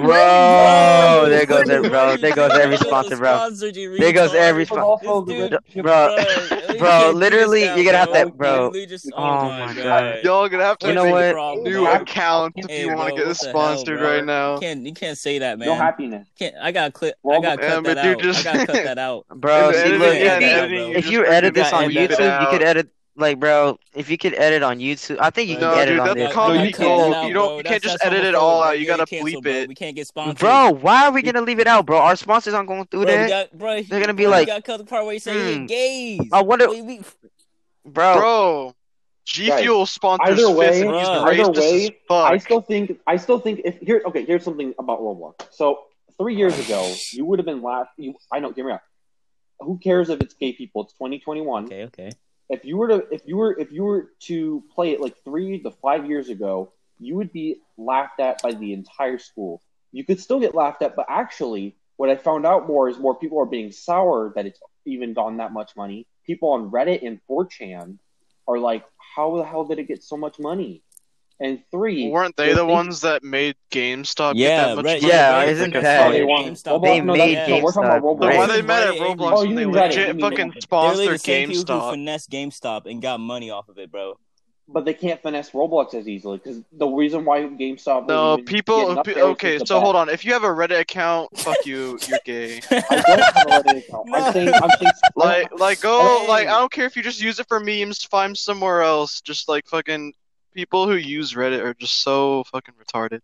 [0.03, 2.17] Bro, there goes every, bro.
[2.17, 3.51] There goes every sponsor, bro.
[3.51, 4.83] There goes every sponsor.
[4.83, 8.15] also This the dude- red- Bro, bro, literally, you're gonna have bro.
[8.15, 8.73] that, bro.
[9.15, 9.83] Oh my my God.
[9.83, 10.25] god.
[10.25, 11.31] Y'all gonna have to You know what?
[11.31, 11.93] a Problem, new bro.
[11.95, 14.55] account if you want to get what hell, sponsored right now.
[14.55, 15.69] You can't you can't say that, man.
[15.69, 16.29] No happiness.
[16.39, 18.07] Can't I gotta clip I gotta cut that out.
[18.25, 19.27] I gotta cut that out.
[19.35, 21.91] Bro, If see, look, if you, editing, you if just you fucking edit this on
[21.91, 25.57] YouTube, you could edit, like, bro, if you could edit on YouTube, I think you
[25.57, 26.33] can No, edit dude, on that's this.
[26.33, 27.13] called No, you you can't.
[27.13, 27.29] don't.
[27.29, 27.59] You don't.
[27.59, 28.79] You can't just edit it all out.
[28.81, 29.69] You gotta bleep it.
[29.69, 30.39] We can't get sponsored.
[30.39, 31.99] Bro, why are we gonna leave it out, bro?
[31.99, 34.47] Our sponsors aren't going through bro, we that, got, bro, They're gonna be bro, like,
[34.47, 36.29] you gotta cut the part where you say hmm, hey, gays.
[36.33, 37.01] I wonder- We- we-
[37.85, 38.15] bro.
[38.19, 38.75] Bro,
[39.25, 41.91] G Guys, Fuel sponsors either way- Fist and he's Either way.
[42.11, 45.47] I still think I still think if here okay, here's something about Roblox.
[45.53, 45.81] So
[46.19, 47.93] three years ago, you would have been laughing.
[47.99, 48.81] You, I know, hear me out.
[49.61, 50.83] Who cares if it's gay people?
[50.85, 51.67] It's 2021.
[51.67, 52.11] Okay, okay.
[52.49, 55.61] If you were to if you were if you were to play it like three
[55.63, 59.63] to five years ago, you would be laughed at by the entire school.
[59.93, 63.15] You could still get laughed at, but actually, what I found out more is more
[63.15, 66.07] people are being sour that it's even gone that much money.
[66.27, 67.99] People on Reddit and 4chan
[68.49, 70.83] are like, "How the hell did it get so much money?"
[71.43, 75.13] And three, Weren't they the ones that made GameStop Yeah, get that much right, money?
[75.13, 76.83] Yeah, right, isn't like, that- They They want want- GameStop.
[76.83, 78.37] They no, made that's- no, we're about GameStop, Roblox.
[78.37, 80.53] Why they mad at Roblox Oh, you they legit you mean fucking Reddit.
[80.55, 81.91] They're sponsored literally the same people who GameStop?
[81.91, 84.19] finesse GameStop and got money off of it, bro.
[84.69, 88.79] but they can't finesse Roblox as easily because the reason why GameStop was No, people.
[88.81, 89.83] getting up there Okay, so bet.
[89.83, 90.09] hold on.
[90.09, 91.99] If you have a Reddit account, fuck you.
[92.09, 92.61] You're gay.
[92.71, 94.07] I don't have a Reddit account.
[94.09, 94.15] No.
[94.19, 96.21] I'm saying, I'm saying, Like, like go.
[96.21, 96.29] Hey.
[96.29, 98.05] Like, I don't care if you just use it for memes.
[98.05, 99.21] Find somewhere else.
[99.21, 100.15] Just like fucking
[100.55, 103.21] people who use Reddit are just so fucking retarded.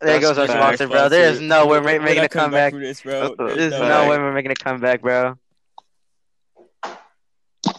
[0.00, 1.08] There goes our That's sponsor, bro.
[1.08, 2.72] There is no way we're making a comeback.
[2.74, 3.34] This, bro.
[3.38, 3.88] That's a There's fact.
[3.88, 5.38] no way we're making a comeback, bro.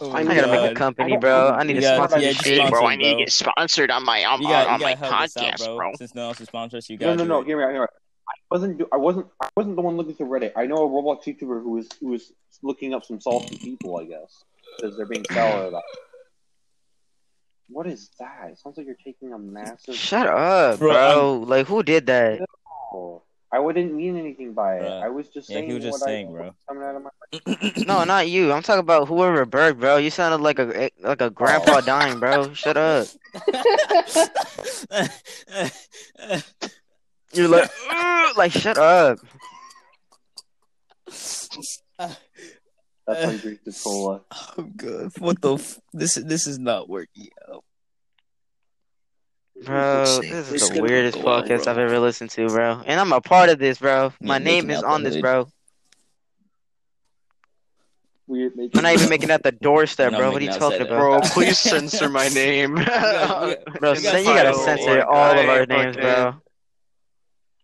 [0.00, 1.48] Oh I I my gotta make a company, bro.
[1.50, 2.56] I need You to sponsor yeah, shit.
[2.58, 5.20] sponsor Bro, I need to get sponsored on my on, got, on my gotta help
[5.22, 5.76] us out, podcast, bro.
[5.76, 5.92] bro.
[5.96, 7.42] Since no one else is sponsoring us, you no, got no, no.
[7.42, 7.70] Hear me out.
[7.70, 7.88] Hear me out.
[8.28, 8.78] I wasn't.
[8.78, 9.26] do- I wasn't.
[9.42, 10.52] I wasn't the one looking through Reddit.
[10.56, 13.96] I know a Roblox YouTuber who was who was looking up some salty people.
[13.98, 14.44] I guess
[14.76, 15.82] because they're being sour about.
[15.92, 16.07] it.
[17.68, 18.50] What is that?
[18.50, 19.94] It sounds like you're taking a massive.
[19.94, 21.44] Shut up, Bro, bro.
[21.46, 22.40] Like who did that?
[22.92, 24.82] Oh, I wouldn't mean anything by it.
[24.82, 25.02] Bruh.
[25.02, 26.54] I was just Yeah, saying he was just what saying, I, bro.
[26.66, 27.10] coming out of my.
[27.86, 28.52] No, not you.
[28.52, 29.96] I'm talking about whoever Berg, bro.
[29.96, 31.80] You sounded like a eh, like a grandpa oh.
[31.80, 32.52] dying, bro.
[32.54, 33.06] Shut up.
[37.32, 37.70] You're like,
[38.36, 39.18] like shut up.
[43.08, 44.20] That's how you eh, drink the cola.
[44.58, 45.54] oh god, what the?
[45.54, 47.64] F- this this is not working out.
[49.64, 51.72] Bro, Shit, this this is is the weirdest go podcast bro.
[51.72, 52.82] I've ever listened to, bro.
[52.86, 54.10] And I'm a part of this, bro.
[54.20, 55.22] Me My name is on this, hood.
[55.22, 55.48] bro.
[58.26, 58.52] Weird.
[58.74, 60.30] I'm not even making it at the doorstep, bro.
[60.30, 60.98] What are you outside talking about?
[60.98, 62.74] Bro, please censor my name.
[62.74, 62.84] Bro,
[63.94, 65.04] We then you gotta censor over.
[65.04, 66.34] all of our names, fucking- bro.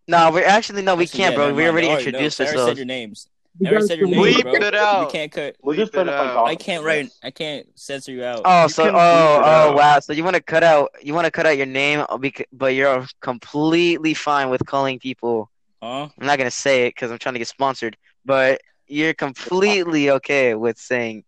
[0.09, 1.45] No, we're actually no, we Actually, can't, yeah, bro.
[1.47, 1.71] never We mind.
[1.73, 2.79] already Alright, introduced no, I said ourselves.
[2.79, 3.29] your names.
[3.61, 4.55] You I said your can names, Bleep bro.
[4.55, 5.07] it out.
[5.07, 5.57] We can't cut.
[5.63, 6.47] We're just it trying to find out.
[6.49, 7.11] I can't write.
[7.23, 8.43] I can't censor you out.
[8.45, 10.01] Oh, so oh oh wow.
[10.01, 12.19] So you want to cut out you want to cut out your name, uh,
[12.53, 15.51] but you're completely fine with calling people.
[15.83, 16.09] Huh?
[16.19, 20.55] I'm not gonna say it because I'm trying to get sponsored, but you're completely okay
[20.55, 21.25] with saying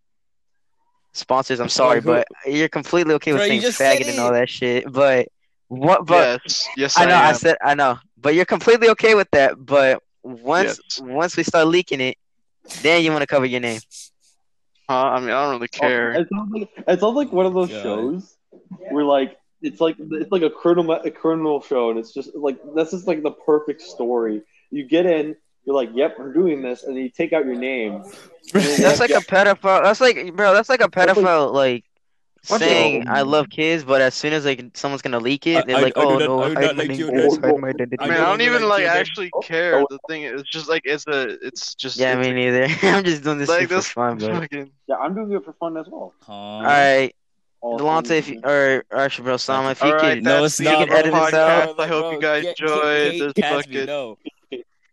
[1.13, 1.59] sponsors.
[1.59, 4.33] I'm sorry, who- but you're completely okay with Bro, you saying just faggot and all
[4.33, 4.91] that shit.
[4.91, 5.29] But
[5.69, 6.05] what?
[6.05, 9.53] But yes, yes, I know I said I know, but you're completely okay with that.
[9.63, 11.01] But once Yes.
[11.01, 12.17] once we start leaking it,
[12.81, 13.79] then you want to cover your name.
[14.89, 14.95] Huh?
[14.95, 16.11] I mean, I don't really care.
[16.13, 17.83] It sounds like it sounds like one of those God.
[17.83, 18.35] shows
[18.91, 22.57] where like it's like it's like a criminal a criminal show, and it's just like
[22.75, 24.41] that's just like the perfect story.
[24.69, 27.55] You get in, you're like, "Yep, we're doing this," and then you take out your
[27.55, 28.03] name.
[28.53, 29.83] That's like a pedophile.
[29.83, 30.53] That's like, bro.
[30.53, 31.86] That's like a That's like- pedophile, like What the-
[32.47, 35.77] saying I um, love kids, but as soon as like someone's gonna leak it, they're
[35.77, 37.37] I- like, I do oh not- no, I do hide not my like you, guys,
[37.37, 37.97] hide my identity.
[37.99, 38.97] I I don't don't even even like like you, Dad.
[38.97, 39.83] actually care.
[39.89, 42.63] The thing is just like it's a, it's just Yeah, it's me neither.
[42.83, 44.39] I'm just doing this like shit for this fun, bro.
[44.41, 44.71] fucking.
[44.87, 46.13] Yeah, I'm doing it for fun as well.
[46.25, 46.33] Huh?
[46.33, 47.13] All right,
[47.61, 50.43] All Delonte, things, if you, or actually, bro, Sam, if you All right, could, No,
[50.45, 50.99] it's the not, end bro.
[50.99, 51.79] of edit this out.
[51.79, 54.13] I hope you guys Get- get- enjoyed this fucking.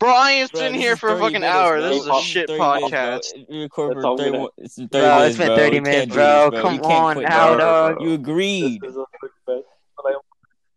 [0.05, 0.11] No.
[0.13, 1.79] Bro, I ain't Bro, sitting this for a fucking minutes, hour.
[1.79, 1.89] bro.
[1.89, 2.99] This is a shit 30 minutes, bro.
[2.99, 3.47] podcast.
[3.49, 5.83] You record That's for all 30, we're it's 30 bro, minutes, it's been 30 You
[5.83, 6.51] minutes, bro.
[6.51, 6.63] this, bro.
[6.63, 7.59] Come on quit, now, bro.
[7.59, 8.03] dog.
[8.03, 8.81] You agreed.
[8.83, 9.57] This is a quick bet,
[9.97, 10.15] but I-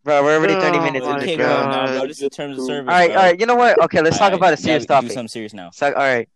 [0.04, 1.48] Bro, we're already 30 Oh minutes my into Okay, the bro.
[1.50, 1.63] show.
[1.70, 2.00] Now, bro.
[2.00, 2.10] God.
[2.10, 2.90] This is terms of service.
[2.92, 3.18] All right, bro.
[3.18, 3.40] all right.
[3.40, 3.82] You know what?
[3.84, 5.70] Okay, let's talk All about a serious gotta Do something serious now.
[5.72, 6.30] So, all right.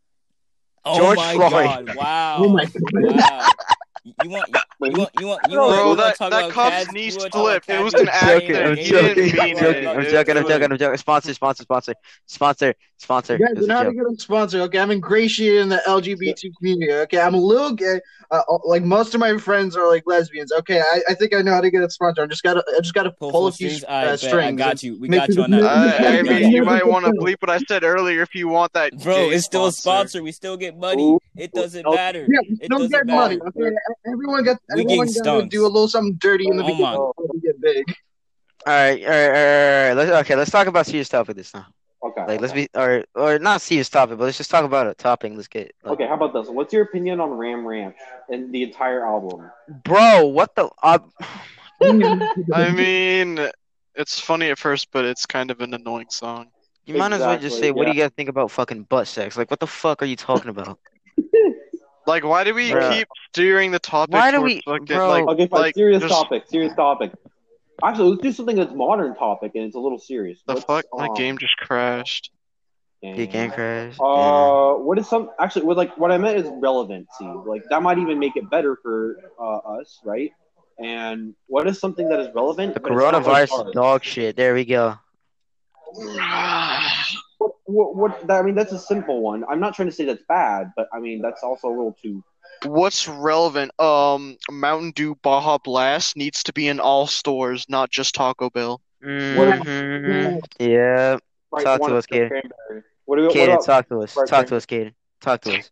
[0.84, 1.52] Oh George my Floyd.
[1.52, 1.96] God!
[1.96, 2.38] Wow!
[2.40, 3.48] Oh my Wow!
[4.04, 4.48] You want?
[4.50, 5.10] You want?
[5.20, 5.42] You want?
[5.48, 5.80] You Bro, want?
[5.80, 7.70] You want that talk that about cop's Cads- knee you wanna talk about slipped.
[7.70, 8.48] It Cads was being an I'm joking.
[8.56, 8.64] gay?
[8.64, 9.16] I'm He joking.
[9.16, 9.84] didn't I'm mean joking.
[9.84, 9.88] it.
[9.88, 10.38] I'm It- joking.
[10.38, 10.72] I'm joking.
[10.72, 10.98] I'm joking.
[10.98, 11.94] Sponsor, sponsor, sponsor,
[12.26, 13.38] sponsor, sponsor.
[13.38, 13.94] Guys, It we're was a not joke.
[13.94, 14.62] a good sponsor.
[14.62, 16.92] Okay, I'm ingratiated in the LGBT community.
[16.94, 18.00] Okay, I'm a little gay.
[18.32, 20.52] Uh, like most of my friends are like lesbians.
[20.54, 22.24] Okay, I, I think I know how to get a sponsor.
[22.24, 23.84] I just gotta I just gotta Pull, pull, a few strings.
[23.88, 24.20] I uh, bet.
[24.22, 24.62] strings.
[24.62, 24.98] I got you.
[25.00, 25.62] We make got you it- on that.
[25.62, 26.56] make I, I mean, you.
[26.58, 28.98] you might want to bleep what I said earlier if you want that.
[28.98, 30.08] Bro, gay it's still a sponsor.
[30.08, 30.24] sponsor.
[30.24, 31.04] We still get money.
[31.04, 31.20] Ooh.
[31.36, 32.22] It doesn't matter.
[32.30, 33.36] Yeah, we It don't doesn't get money.
[33.38, 33.48] matter.
[33.68, 33.76] Okay,
[34.06, 36.84] everyone gets We everyone getting gotta do a little something dirty in the Oh beginning
[37.34, 37.84] my- get big.
[38.66, 39.94] All right, all right, all right, all right.
[39.94, 41.66] Let's, okay, let's talk about serious topic this time.
[42.04, 42.26] Okay.
[42.28, 45.34] Like, let's be, or, or not serious topic, but let's just talk about a topic.
[45.36, 46.48] Let's get, like, Okay, how about this?
[46.48, 47.96] What's your opinion on Ram Ranch
[48.30, 49.50] and the entire album?
[49.84, 50.70] bro, what the?
[50.84, 51.00] Uh,
[52.54, 53.40] I mean,
[53.96, 56.48] it's funny at first, but it's kind of an annoying song.
[56.86, 59.08] you might as well just Exactly, say, what do you guys think about fucking butt
[59.08, 59.38] sex?
[59.38, 60.80] Like, what the fuck are you talking about?
[62.12, 62.92] Like, why do we Bruh.
[62.92, 64.14] keep steering the topic?
[64.14, 65.62] Why do we- fucking, bro- like, Okay, fine.
[65.62, 66.44] like, serious just- topic.
[66.48, 67.14] Serious topic.
[67.82, 70.40] Actually, let's do something that's modern topic and it's a little serious.
[70.46, 70.86] The What's, fuck?
[70.94, 72.32] My um, game just crashed.
[73.02, 73.96] The game crash.
[73.98, 74.06] yeah.
[74.06, 75.64] Uh, what is some actually?
[75.66, 77.26] What like what I meant is relevancy.
[77.46, 80.32] Like that might even make it better for uh, us, right?
[80.78, 82.76] And what is something that is relevant?
[82.76, 84.36] The but it's not like coronavirus dog shit.
[84.36, 85.00] There we go.
[87.42, 89.44] What, what, what, that, I mean, that's a simple one.
[89.50, 92.24] I'm not trying to say that's bad, but I mean that's also a little too.
[92.66, 93.72] What's relevant?
[93.80, 98.80] Um, Mountain Dew Baja Blast needs to be in all stores, not just Taco Bell.
[99.02, 101.18] hmm Yeah.
[101.52, 102.84] Right, Talk to one us, of the Kaden.
[103.06, 103.28] What do we?
[103.30, 104.16] What Kaden, about, talk to us.
[104.16, 104.94] Right, Talk to us, Kaden.
[105.20, 105.72] Talk to us.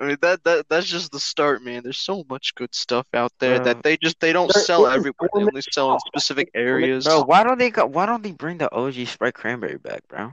[0.00, 1.82] I mean that that that's just the start, man.
[1.82, 3.64] There's so much good stuff out there Bro.
[3.64, 4.94] that they just they don't There sell is.
[4.94, 5.30] everywhere.
[5.34, 7.04] They only sell in specific areas.
[7.04, 10.32] Bro, why don't they go, why don't they bring the OG Sprite cranberry back, bro?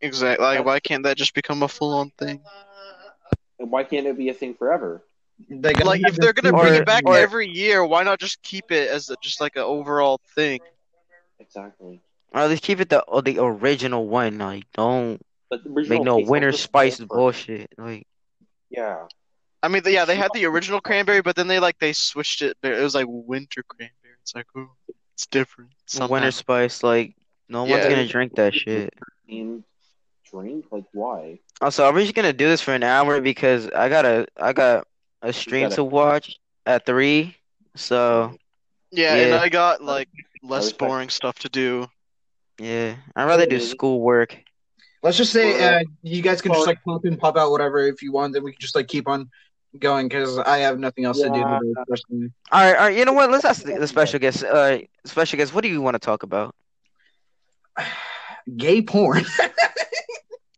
[0.00, 0.44] Exactly.
[0.44, 2.40] Like, why can't that just become a full-on thing?
[3.58, 5.02] and why can't it be a thing forever?
[5.48, 8.42] They Like, if they're gonna bring Or- it back or- every year, why not just
[8.42, 10.60] keep it as a, just like an overall thing?
[11.40, 12.00] Exactly.
[12.32, 14.38] Or at least keep it the the original one.
[14.38, 15.20] Like, don't
[15.50, 17.10] But the make no winter spice different.
[17.10, 17.72] bullshit.
[17.78, 18.06] Like,
[18.70, 19.06] Yeah.
[19.62, 22.56] I mean, yeah, they had the original cranberry, but then they like they switched it.
[22.62, 24.16] It was like winter cranberry.
[24.22, 24.70] It's like, ooh,
[25.14, 25.70] it's different.
[25.86, 26.12] Somehow.
[26.12, 26.82] winter spice.
[26.82, 27.14] Like,
[27.48, 27.88] no one's Yeah.
[27.90, 28.92] gonna drink that shit.
[29.30, 29.62] Mm.
[30.34, 30.64] Themed drink?
[30.70, 31.38] Like why?
[31.60, 34.52] Also, are we just gonna do this for an hour because I got a I
[34.52, 34.86] got
[35.22, 37.36] a stream gotta- to watch at three.
[37.76, 38.36] So
[38.90, 40.08] Yeah, and I got like
[40.42, 41.88] less boring stuff to do.
[42.58, 43.66] Yeah, I'd rather do Really?
[43.66, 44.38] schoolwork.
[45.02, 48.00] Let's just say uh, you guys can just like pop in, pop out, whatever if
[48.00, 48.32] you want.
[48.32, 49.28] Then we can just like keep on
[49.78, 52.30] going because I have nothing else to do today.
[52.52, 52.96] All right, all right.
[52.96, 53.30] You know what?
[53.30, 54.44] Let's ask the, the special guest.
[54.44, 56.54] Uh, special guest, what do you want to talk about?
[58.56, 59.24] Gay porn.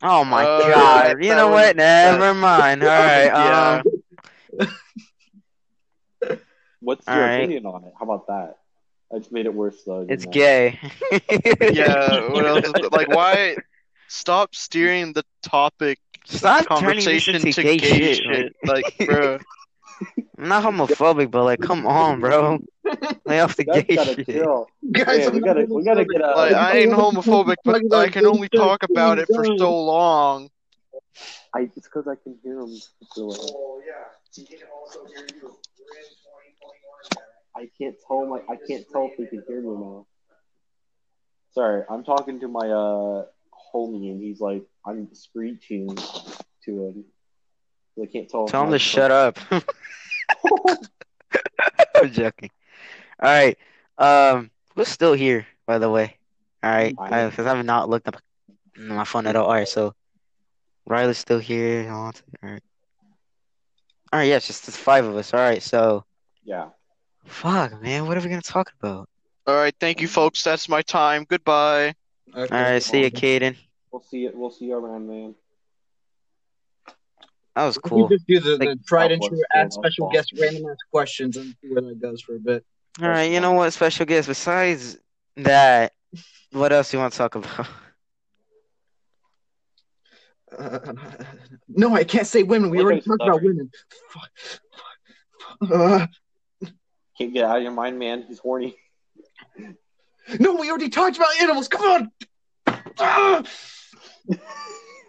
[0.03, 1.23] Oh my Uh, God!
[1.23, 1.77] You that know was- what?
[1.77, 2.83] Never mind.
[2.83, 3.27] All right.
[3.27, 3.83] Yeah.
[4.61, 4.69] Um,
[6.81, 7.41] What's your Alright.
[7.41, 7.93] opinion on it?
[7.99, 8.59] How about that?
[9.13, 10.07] I just made it worse though.
[10.09, 10.31] it's I?
[10.31, 10.79] gay.
[11.73, 12.65] Yeah, what else?
[12.67, 13.57] Is, like, why?
[14.09, 18.17] Stop steering the topic Stop turning this conversation into to gay, gay shit.
[18.23, 18.53] shit.
[18.65, 19.39] Like, Like, bro.
[20.39, 22.59] I'm not homophobic, but like, come on, bro.
[23.27, 24.27] Lay off the Guys gay gotta shit.
[24.27, 24.67] chill.
[24.93, 26.37] Guys, Yeah, I'm we gotta- we gotta get out.
[26.37, 29.45] Like, I ain't don't want to homophobic, but I can only talk about it for
[29.45, 30.51] so long.
[31.55, 32.77] I it's because I can hear him.
[33.19, 33.95] Oh yeah.
[34.35, 35.57] he can also hear you.
[37.57, 40.07] I can't tell my I can't tell if he can hear me now.
[41.53, 43.25] Sorry, I'm talking to my uh
[43.75, 45.89] homie and he's like I'm screeching
[46.67, 47.05] to him.
[48.03, 48.45] I can't tell.
[48.45, 49.39] if Tell him to shut up.
[51.97, 52.51] I'm joking.
[53.23, 53.59] All right.
[53.99, 56.17] Um, we're still here, by the way?
[56.63, 56.95] All right,
[57.31, 58.21] because I have not looked up
[58.77, 59.47] my phone at all.
[59.47, 59.95] All right, so
[60.87, 61.91] Riley's still here.
[61.91, 62.63] All right.
[64.13, 65.33] All right, yeah, it's just it's five of us.
[65.33, 66.05] All right, so
[66.45, 66.71] Yeah.
[67.25, 69.09] fuck, man, what are we gonna talk about?
[69.47, 70.43] All right, thank you, folks.
[70.43, 71.25] That's my time.
[71.25, 71.95] Goodbye.
[72.35, 72.55] Okay.
[72.55, 73.57] All right, see you, Caden.
[73.91, 74.37] We'll see it.
[74.37, 75.35] We'll see you around, man.
[77.57, 77.97] That was cool.
[77.97, 78.09] We cool.
[78.11, 79.71] just do the, the Like- tried and Oh, true what's add going on?
[79.73, 82.65] special guest random ask questions and see where that goes for a bit.
[83.03, 83.73] All right, you know what?
[83.73, 84.29] Special guest.
[84.29, 84.99] Besides
[85.37, 85.93] that,
[86.53, 87.67] what else you want to talk about?
[90.57, 90.79] Uh,
[91.69, 92.71] no, I can't say women.
[92.71, 93.71] We Like already talked about women.
[94.11, 95.71] Fuck.
[95.73, 96.07] Uh,
[97.19, 98.25] Can't get out of your mind, man.
[98.29, 98.77] He's horny.
[100.39, 101.67] no, we already talked about animals.
[101.69, 102.11] Come
[102.67, 102.77] on.
[102.99, 103.43] Ah!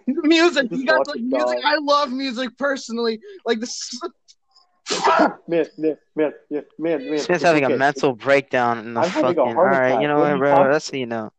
[0.23, 0.67] music.
[0.71, 1.59] You guys Just like music?
[1.65, 3.19] I love music personally.
[3.45, 3.99] Like this.
[5.47, 7.19] man, man, man, man, man, man.
[7.19, 9.37] Smith's having a mental breakdown in the I'm fucking.
[9.39, 10.49] All heart right, you know What what, are you bro?
[10.55, 11.31] talking- That's how you know.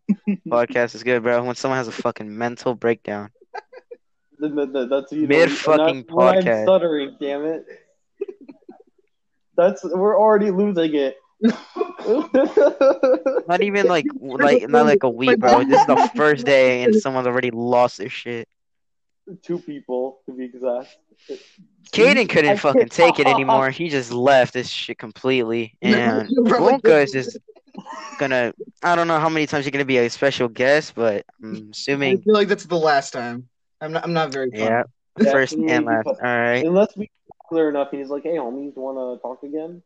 [0.48, 1.42] Podcast is good, bro.
[1.42, 3.30] When someone has a fucking mental breakdown.
[4.40, 6.62] The, the, the, that's you know, Mid and fucking that's when I'm podcast.
[6.62, 7.16] stuttering.
[7.20, 7.64] Damn it.
[9.56, 11.16] That's we're already losing it.
[13.48, 15.64] Not even like like not like a week, bro.
[15.64, 18.48] This is the first day and someone's already lost their shit.
[19.42, 20.96] Two people to be exact.
[21.92, 23.70] Caden couldn't I fucking take it anymore.
[23.70, 25.74] He just left this shit completely.
[25.82, 27.38] And Wonka is just
[28.18, 28.52] gonna.
[28.82, 32.18] I don't know how many times you're gonna be a special guest, but I'm assuming.
[32.18, 33.48] I feel like that's the last time.
[33.80, 34.04] I'm not.
[34.04, 34.50] I'm not very.
[34.50, 34.60] Fun.
[34.60, 34.82] yeah,
[35.20, 36.06] Yeah, first he- and last.
[36.06, 36.64] All put- right.
[36.64, 37.10] Unless we
[37.48, 39.82] clear enough, and he's like, "Hey, homies, want to talk again?"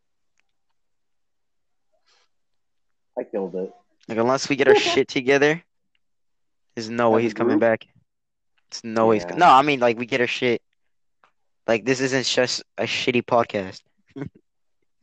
[3.18, 3.72] I killed it.
[4.08, 5.62] Like unless we get our shit together,
[6.74, 7.86] there's no way he's coming back.
[8.72, 9.34] It's no way Yeah.
[9.36, 9.46] no.
[9.48, 10.62] I mean, like we get our shit.
[11.66, 13.82] Like this isn't just a shitty podcast.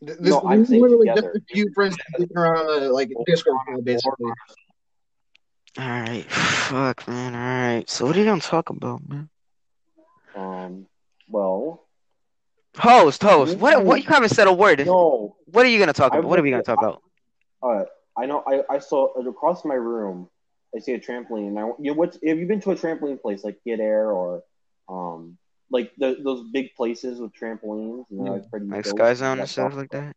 [0.01, 1.34] This, No, I'm is saying literally together.
[1.34, 4.32] just a few friends sitting around a like Discord basically.
[5.78, 7.36] All right, fuck, man.
[7.36, 7.88] All right.
[7.89, 9.30] So what are you gonna talk about, man?
[10.36, 10.88] Um.
[11.28, 11.86] Well,
[12.78, 13.57] Host, host.
[13.57, 13.86] What?
[13.86, 14.01] What?
[14.01, 14.84] You haven't said a word.
[14.86, 15.36] no.
[15.45, 16.30] What are you gonna talk I about?
[16.30, 17.03] What are we gonna talk about?
[17.61, 17.84] Uh,
[18.17, 18.43] I know.
[18.47, 20.28] I, I saw across my room.
[20.76, 21.47] I see a trampoline.
[21.47, 22.17] And I you know what?
[22.26, 24.43] Have you been to a trampoline place like Get Air or
[24.88, 25.38] um
[25.72, 28.05] like the, those big places with trampolines?
[28.09, 30.15] And they're, like pretty Like Sky Zone and stuff like that.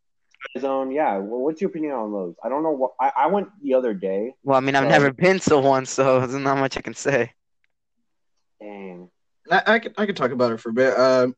[0.50, 1.18] Sky Zone, yeah.
[1.18, 2.34] Well, what's your opinion on those?
[2.42, 4.34] I don't know what I, I went the other day.
[4.42, 6.94] Well, I mean, I've So- never been to one, so there's not much I can
[6.94, 7.32] say.
[8.60, 9.10] Dang.
[9.50, 10.96] I, I could I could talk about it for a bit.
[10.98, 11.34] Um,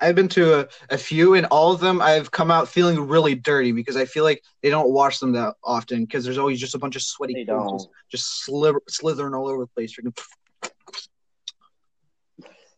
[0.00, 3.34] I've been to a, a few, and all of them I've come out feeling really
[3.34, 6.74] dirty because I feel like they don't wash them that often because there's always just
[6.74, 7.72] a bunch of sweaty They don't.
[7.78, 9.96] just, just slither, slithering all over the place.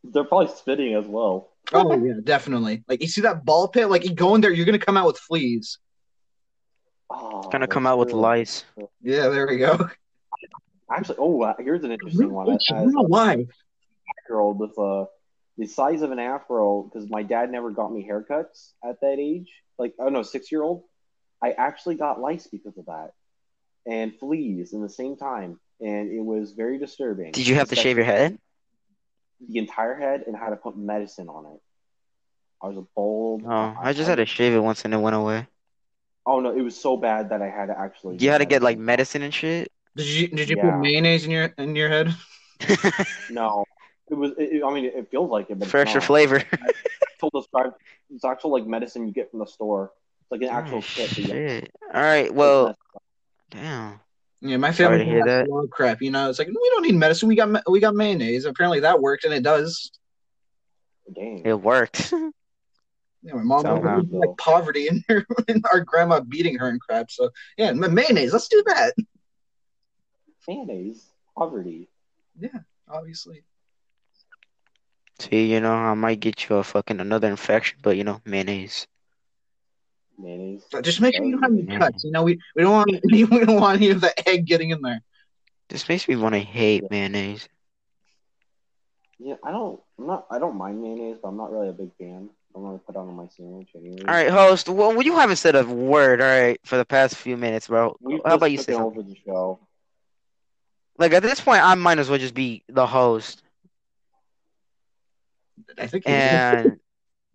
[0.05, 1.51] They're probably spitting as well.
[1.73, 2.85] Oh yeah, definitely.
[2.89, 5.07] Like you see that ball pit, like you go in there, you're gonna come out
[5.07, 5.79] with fleas.
[7.11, 8.65] Oh, Gonna come that's out with lice.
[9.03, 9.89] Yeah, there we go.
[10.91, 12.47] Actually, oh, here's an interesting one.
[12.47, 13.47] Bitch, As you know a why?
[14.27, 15.05] girl with uh,
[15.59, 19.51] the size of an afro, because my dad never got me haircuts at that age.
[19.79, 20.85] Like, oh no, six year old.
[21.43, 23.11] I actually got lice because of that,
[23.87, 27.33] and fleas in the same time, and it was very disturbing.
[27.33, 28.39] Did you have to shave your head?
[29.49, 31.61] The entire head, and had to put medicine on it.
[32.63, 33.43] I was a bold.
[33.47, 35.47] Oh, I just had to shave it once and it went away.
[36.27, 38.17] Oh no, it was so bad that I had to actually.
[38.19, 39.71] You had to get like medicine and shit.
[39.97, 40.73] Did you did you Yeah.
[40.73, 42.15] put mayonnaise in your in your head?
[43.31, 43.65] No,
[44.11, 44.33] it was.
[44.39, 46.07] It, it- I mean, it feels like it, but it's For extra not.
[46.07, 46.43] flavor.
[47.21, 47.73] Told describe
[48.15, 49.93] it's actual like medicine you get from the store.
[50.23, 51.09] It's like an actual Oh, kit.
[51.11, 51.71] But yeah, shit.
[51.93, 52.33] All right.
[52.33, 52.77] Well,
[53.51, 54.01] damn.
[54.41, 55.49] Yeah, my family hear that.
[55.49, 56.01] a lot of crap.
[56.01, 57.29] You know, it's like we don't need medicine.
[57.29, 58.45] We got we got mayonnaise.
[58.45, 59.91] Apparently that worked, and it does.
[61.15, 61.43] dang.
[61.45, 62.13] It worked.
[63.21, 63.99] Yeah, my mom Somehow.
[63.99, 67.11] in, like poverty and, her, and our grandma beating her and crap.
[67.11, 68.33] So yeah, ma- mayonnaise.
[68.33, 68.95] Let's do that.
[70.47, 71.05] Mayonnaise.
[71.37, 71.89] Poverty.
[72.39, 73.43] Yeah, obviously.
[75.19, 78.87] See, you know, I might get you a fucking another infection, but you know, mayonnaise.
[80.19, 80.65] Mayonnaise.
[80.71, 82.05] But just make sure you don't have any cuts.
[82.05, 84.81] You know, we, we don't want we don't want any of the egg getting in
[84.83, 85.03] there.
[85.69, 87.49] This makes me want to hate mayonnaise.
[89.19, 89.81] Yeah, I don't.
[89.99, 90.27] I'm not.
[90.31, 92.31] I don't mind mayonnaise, but I'm not really a big fan.
[92.55, 93.99] I'm gonna put it on my sandwich anyway.
[94.01, 94.69] All right, host.
[94.69, 96.21] Well, you haven't said a word.
[96.21, 97.97] All right, for the past few minutes, bro.
[98.01, 99.01] We How about you say something?
[99.01, 99.59] over the show?
[100.97, 103.43] Like at this point, I might as well just be the host.
[105.79, 106.05] I think.
[106.09, 106.81] And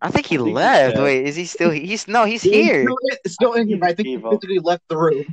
[0.02, 0.96] I think he I think left.
[0.98, 1.72] said- Wait, is he still?
[1.72, 2.84] He's no, he's He's here.
[2.84, 5.26] Still, it's still in here, but I think he Gave physically left the room.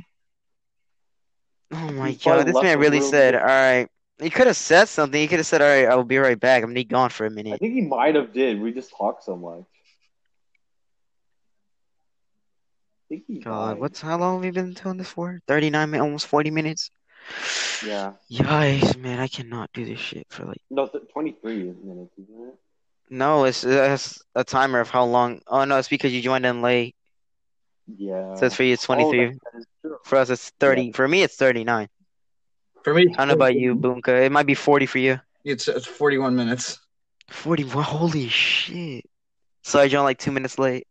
[1.73, 3.09] Oh my He probably god, this man really room.
[3.09, 3.87] said, "All right."
[4.21, 5.19] He could have said something.
[5.19, 7.09] He could have said, "All right, I will be right back." I'm gonna be gone
[7.09, 7.53] for a minute.
[7.53, 8.61] I think he might have did.
[8.61, 9.63] We just talked so much.
[13.05, 13.79] I think he God, died.
[13.81, 15.41] what's how long have we been doing this for?
[15.47, 16.91] Thirty nine minutes, almost forty minutes.
[17.85, 18.13] Yeah.
[18.31, 19.19] Yikes, man!
[19.19, 20.61] I cannot do this shit for like.
[20.69, 22.55] No, th- 23 minutes, isn't it?
[23.11, 25.41] No, it's, it's a timer of how long.
[25.45, 26.95] Oh no, it's because you joined in late.
[27.93, 28.35] Yeah.
[28.35, 29.25] So it's for you, it's Oh, twenty three.
[29.27, 29.97] that- that is true.
[30.05, 30.91] For us, it's thirty.
[30.93, 31.89] For me, it's thirty nine.
[32.83, 34.25] For me, I don't know about you, Boomka.
[34.25, 35.19] It might be forty for you.
[35.43, 36.79] It's, it's 41 minutes.
[37.29, 37.83] Forty one.
[37.83, 39.03] Holy shit!
[39.63, 40.87] So I joined like two minutes late.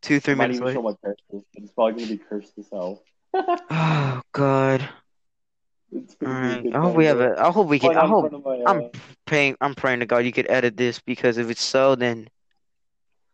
[0.00, 0.74] Two, three I might minutes even late.
[0.74, 1.46] show my curses.
[1.54, 3.02] It's probably gonna be cursed as hell.
[3.70, 4.80] Oh God!
[4.80, 5.81] It's All gonna be a
[6.20, 6.66] right.
[6.74, 7.34] I hope we have a.
[7.38, 7.96] I hope we can.
[7.96, 8.32] I hope.
[8.66, 8.88] I'm uh,
[9.26, 9.56] praying.
[9.60, 12.28] I'm praying to God you could edit this because if it's so, then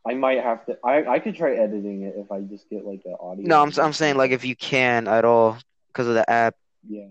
[0.07, 0.79] I might have to.
[0.85, 3.47] I I could try editing it if I just get like an audio.
[3.47, 3.63] no.
[3.63, 6.55] I'm I'm saying like if you can at all because of the app.
[6.89, 7.07] Yeah.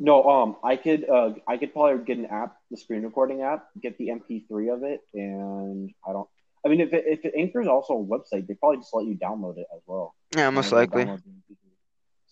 [0.00, 3.66] No, um, I could, uh, I could probably get an app, the screen recording app,
[3.82, 6.28] get the MP3 of it, and I don't.
[6.64, 9.16] I mean, if it, if it Anchor's also a website, they probably just let you
[9.16, 10.14] download it as well.
[10.36, 11.08] Yeah, most likely.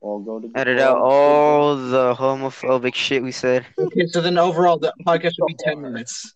[0.00, 3.66] we'll go to Edit out all the homophobic shit we said.
[3.78, 6.34] Okay, so then overall, the podcast would be 10 minutes.